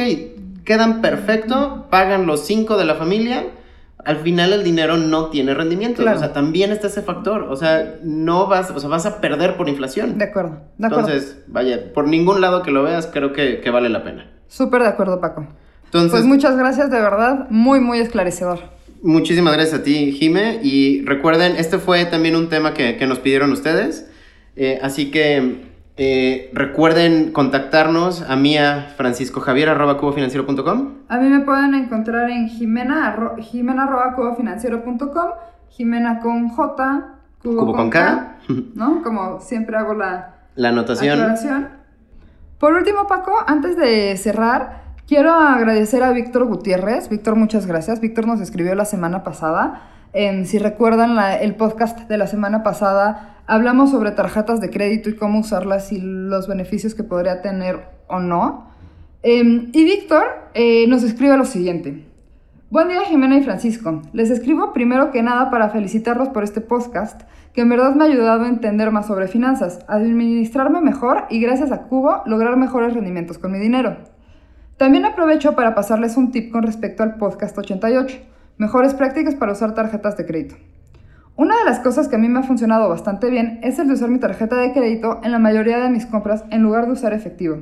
quedan 0.65 1.01
perfecto, 1.01 1.87
pagan 1.89 2.27
los 2.27 2.45
cinco 2.45 2.75
de 2.77 2.83
la 2.83 2.95
familia. 2.95 3.45
Al 4.03 4.17
final 4.17 4.51
el 4.51 4.63
dinero 4.63 4.97
no 4.97 5.29
tiene 5.29 5.53
rendimiento. 5.53 6.03
O 6.03 6.19
sea, 6.19 6.33
también 6.33 6.71
está 6.71 6.87
ese 6.87 7.01
factor. 7.01 7.43
O 7.43 7.55
sea, 7.55 7.95
no 8.03 8.47
vas, 8.47 8.69
o 8.69 8.79
sea, 8.79 8.89
vas 8.89 9.05
a 9.05 9.21
perder 9.21 9.55
por 9.55 9.69
inflación. 9.69 10.17
De 10.17 10.25
acuerdo, 10.25 10.59
de 10.77 10.87
acuerdo. 10.87 11.07
Entonces, 11.07 11.43
vaya, 11.47 11.93
por 11.93 12.07
ningún 12.07 12.41
lado 12.41 12.61
que 12.61 12.71
lo 12.71 12.83
veas, 12.83 13.07
creo 13.07 13.31
que, 13.31 13.61
que 13.61 13.69
vale 13.71 13.87
la 13.87 14.03
pena. 14.03 14.29
Súper 14.47 14.81
de 14.83 14.89
acuerdo, 14.89 15.21
Paco. 15.21 15.47
Entonces, 15.85 16.11
pues 16.11 16.25
muchas 16.25 16.57
gracias, 16.57 16.91
de 16.91 16.99
verdad. 16.99 17.47
Muy, 17.49 17.79
muy 17.79 17.99
esclarecedor. 17.99 18.74
Muchísimas 19.05 19.53
gracias 19.53 19.81
a 19.81 19.83
ti, 19.83 20.13
Jime. 20.13 20.59
Y 20.63 21.05
recuerden, 21.05 21.57
este 21.57 21.77
fue 21.77 22.05
también 22.05 22.35
un 22.35 22.49
tema 22.49 22.73
que, 22.73 23.05
nos 23.05 23.19
pidieron 23.19 23.51
ustedes. 23.51 24.09
Eh, 24.55 24.79
así 24.81 25.11
que 25.11 25.67
eh, 25.95 26.49
recuerden 26.53 27.31
contactarnos 27.31 28.23
a 28.23 28.35
mí 28.35 28.57
a 28.57 28.93
Francisco 28.97 29.41
Javier 29.41 29.69
arroba 29.69 29.99
cubofinanciero.com. 29.99 30.93
A 31.07 31.17
mí 31.19 31.29
me 31.29 31.41
pueden 31.41 31.75
encontrar 31.75 32.31
en 32.31 32.49
jimena, 32.49 33.07
arro, 33.09 33.35
jimena 33.37 33.83
arroba 33.83 34.15
cubofinanciero.com, 34.15 35.29
jimena 35.69 36.19
con 36.19 36.49
J, 36.49 37.05
cubo, 37.43 37.73
con, 37.73 37.91
K, 37.91 38.37
¿no? 38.73 39.03
Como 39.03 39.39
siempre 39.39 39.77
hago 39.77 39.93
la, 39.93 40.33
la 40.55 40.69
anotación. 40.69 41.37
Por 42.57 42.73
último, 42.73 43.05
Paco, 43.05 43.33
antes 43.45 43.77
de 43.77 44.17
cerrar, 44.17 44.84
Quiero 45.07 45.33
agradecer 45.33 46.01
a 46.01 46.11
Víctor 46.13 46.45
Gutiérrez. 46.45 47.09
Víctor, 47.09 47.35
muchas 47.35 47.67
gracias. 47.67 48.01
Víctor 48.01 48.25
nos 48.25 48.41
escribió 48.41 48.73
la 48.73 48.85
semana 48.85 49.23
pasada. 49.23 49.83
si 50.45 50.57
recuerdan 50.57 51.15
el 51.41 51.53
podcast 51.53 52.09
de 52.09 52.17
la 52.17 52.25
semana 52.25 52.63
pasada, 52.63 53.37
hablamos 53.45 53.91
sobre 53.91 54.09
tarjetas 54.11 54.61
de 54.61 54.71
crédito 54.71 55.11
y 55.11 55.15
cómo 55.15 55.41
usarlas 55.41 55.91
y 55.91 56.01
los 56.01 56.47
beneficios 56.47 56.95
que 56.95 57.03
podría 57.03 57.43
tener 57.43 57.81
o 58.07 58.19
no. 58.19 58.71
Em, 59.21 59.69
y 59.73 59.83
Víctor 59.83 60.23
eh, 60.55 60.87
nos 60.87 61.03
escribe 61.03 61.37
lo 61.37 61.45
siguiente. 61.45 62.03
Buen 62.71 62.87
día 62.87 63.01
Jimena 63.01 63.37
y 63.37 63.43
Francisco. 63.43 64.01
Les 64.11 64.31
escribo 64.31 64.73
primero 64.73 65.11
que 65.11 65.21
nada 65.21 65.51
para 65.51 65.69
felicitarlos 65.69 66.29
por 66.29 66.43
este 66.43 66.61
podcast, 66.61 67.21
que 67.53 67.61
en 67.61 67.69
verdad 67.69 67.93
me 67.93 68.05
ha 68.05 68.07
ayudado 68.07 68.45
a 68.45 68.47
entender 68.47 68.89
más 68.89 69.05
sobre 69.05 69.27
finanzas, 69.27 69.81
a 69.87 69.97
administrarme 69.97 70.81
mejor 70.81 71.25
y 71.29 71.39
gracias 71.39 71.71
a 71.71 71.83
Cubo 71.83 72.23
lograr 72.25 72.57
mejores 72.57 72.95
rendimientos 72.95 73.37
con 73.37 73.51
mi 73.51 73.59
dinero. 73.59 74.14
También 74.77 75.05
aprovecho 75.05 75.55
para 75.55 75.73
pasarles 75.73 76.17
un 76.17 76.31
tip 76.31 76.51
con 76.51 76.63
respecto 76.63 77.01
al 77.01 77.15
podcast 77.15 77.57
88, 77.57 78.17
mejores 78.57 78.93
prácticas 78.93 79.33
para 79.33 79.53
usar 79.53 79.73
tarjetas 79.73 80.17
de 80.17 80.25
crédito. 80.25 80.55
Una 81.37 81.57
de 81.57 81.63
las 81.63 81.79
cosas 81.79 82.09
que 82.09 82.17
a 82.17 82.19
mí 82.19 82.27
me 82.27 82.39
ha 82.39 82.43
funcionado 82.43 82.89
bastante 82.89 83.29
bien 83.29 83.59
es 83.63 83.79
el 83.79 83.87
de 83.87 83.93
usar 83.93 84.09
mi 84.09 84.19
tarjeta 84.19 84.57
de 84.57 84.73
crédito 84.73 85.21
en 85.23 85.31
la 85.31 85.39
mayoría 85.39 85.77
de 85.77 85.89
mis 85.89 86.05
compras 86.05 86.43
en 86.49 86.61
lugar 86.61 86.87
de 86.87 86.91
usar 86.91 87.13
efectivo. 87.13 87.59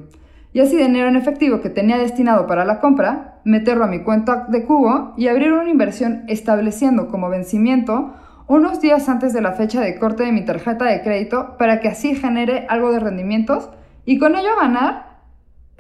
Y 0.54 0.60
así 0.60 0.76
dinero 0.76 1.08
en 1.08 1.15
efectivo 1.15 1.62
que 1.62 1.69
tenía 1.69 1.97
destinado 1.97 2.47
para 2.47 2.65
la 2.65 2.80
compra, 2.80 3.41
meterlo 3.43 3.84
a 3.84 3.88
mi 3.88 4.02
cuenta 4.04 4.47
de 4.49 4.63
cubo 4.65 5.13
y 5.15 5.28
abrir 5.28 5.54
una 5.54 5.69
inversión 5.69 6.23
estableciendo 6.28 7.10
como 7.10 7.30
vencimiento 7.30 8.13
unos 8.47 8.82
días 8.82 9.08
antes 9.08 9.34
de 9.34 9.41
la 9.41 9.54
fecha 9.54 9.82
de 9.82 9.99
corte 9.99 10.23
de 10.23 10.32
mi 10.32 10.45
tarjeta 10.45 10.86
de 10.86 11.02
crédito 11.04 11.58
para 11.60 11.80
que 11.80 11.89
así 11.89 12.15
genere 12.15 12.65
algo 12.69 12.91
de 12.91 12.99
rendimientos 12.99 13.69
y 14.04 14.17
con 14.17 14.36
ello 14.36 14.56
ganar 14.60 15.12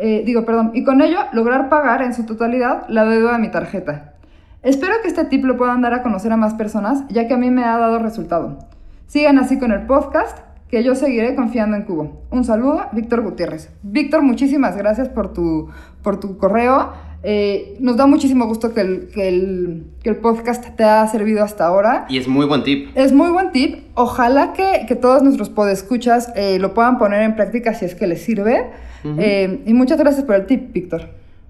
eh, 0.05 0.21
digo, 0.25 0.43
perdón, 0.43 0.71
y 0.73 0.83
con 0.83 1.01
ello 1.01 1.17
lograr 1.31 1.69
pagar 1.69 2.01
en 2.01 2.13
su 2.13 2.25
totalidad 2.25 2.83
la 2.89 3.05
deuda 3.05 3.31
de 3.31 3.39
mi 3.39 3.49
tarjeta. 3.49 4.15
Espero 4.61 4.95
que 5.01 5.07
este 5.07 5.23
tip 5.23 5.45
lo 5.45 5.55
puedan 5.55 5.81
dar 5.81 5.93
a 5.93 6.03
conocer 6.03 6.29
a 6.33 6.35
más 6.35 6.55
personas, 6.55 7.07
ya 7.07 7.25
que 7.25 7.35
a 7.35 7.37
mí 7.37 7.49
me 7.49 7.63
ha 7.63 7.77
dado 7.77 7.99
resultado. 7.99 8.59
Sigan 9.07 9.39
así 9.39 9.57
con 9.57 9.71
el 9.71 9.85
podcast, 9.85 10.39
que 10.67 10.83
yo 10.83 10.95
seguiré 10.95 11.35
confiando 11.35 11.77
en 11.77 11.83
Cubo. 11.83 12.21
Un 12.31 12.43
saludo, 12.43 12.81
Víctor 12.91 13.21
Gutiérrez. 13.21 13.69
Víctor, 13.81 14.23
muchísimas 14.23 14.75
gracias 14.75 15.07
por 15.07 15.31
tu, 15.31 15.69
por 16.01 16.19
tu 16.19 16.37
correo. 16.37 16.91
Eh, 17.25 17.77
nos 17.79 17.95
da 17.95 18.05
muchísimo 18.05 18.45
gusto 18.47 18.73
que 18.73 18.81
el, 18.81 19.07
que, 19.07 19.29
el, 19.29 19.85
que 20.03 20.09
el, 20.09 20.17
podcast 20.17 20.75
te 20.75 20.83
ha 20.83 21.07
servido 21.07 21.41
hasta 21.41 21.65
ahora. 21.65 22.05
Y 22.09 22.17
es 22.17 22.27
muy 22.27 22.45
buen 22.45 22.63
tip. 22.63 22.89
Es 22.95 23.13
muy 23.13 23.29
buen 23.29 23.53
tip. 23.53 23.77
Ojalá 23.95 24.51
que, 24.51 24.85
que 24.87 24.95
todos 24.95 25.23
nuestros 25.23 25.49
podescuchas 25.49 26.33
eh, 26.35 26.59
lo 26.59 26.73
puedan 26.73 26.97
poner 26.97 27.23
en 27.23 27.35
práctica 27.35 27.73
si 27.73 27.85
es 27.85 27.95
que 27.95 28.07
les 28.07 28.21
sirve. 28.21 28.71
Eh, 29.17 29.63
y 29.65 29.73
muchas 29.73 29.97
gracias 29.97 30.25
por 30.25 30.35
el 30.35 30.45
tip, 30.45 30.73
Víctor. 30.73 31.09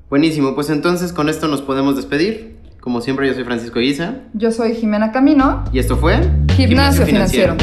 Buenísimo, 0.09 0.53
pues 0.53 0.69
entonces 0.69 1.11
con 1.11 1.27
esto 1.27 1.47
nos 1.47 1.63
podemos 1.63 1.95
despedir. 1.95 2.55
Como 2.79 3.01
siempre, 3.01 3.27
yo 3.27 3.33
soy 3.33 3.43
Francisco 3.43 3.79
Guisa. 3.79 4.17
Yo 4.33 4.51
soy 4.51 4.75
Jimena 4.75 5.11
Camino. 5.11 5.63
Y 5.71 5.79
esto 5.79 5.97
fue 5.97 6.19
Gimnasio, 6.55 7.05
Financiero. 7.05 7.55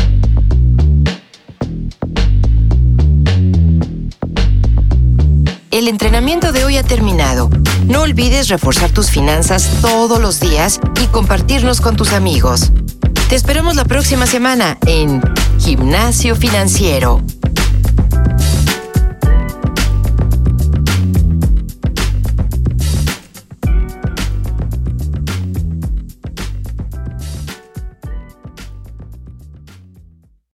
El 5.71 5.87
entrenamiento 5.87 6.51
de 6.53 6.65
hoy 6.65 6.77
ha 6.77 6.83
terminado. 6.83 7.49
No 7.87 8.03
olvides 8.03 8.49
reforzar 8.49 8.91
tus 8.91 9.11
finanzas 9.11 9.69
todos 9.81 10.21
los 10.21 10.41
días 10.41 10.81
y 11.03 11.07
compartirnos 11.07 11.81
con 11.81 11.97
tus 11.97 12.13
amigos. 12.13 12.73
Te 13.29 13.37
esperamos 13.37 13.77
la 13.77 13.85
próxima 13.85 14.27
semana 14.27 14.79
en 14.87 15.23
Gimnasio 15.59 16.37
Financiero. 16.37 17.23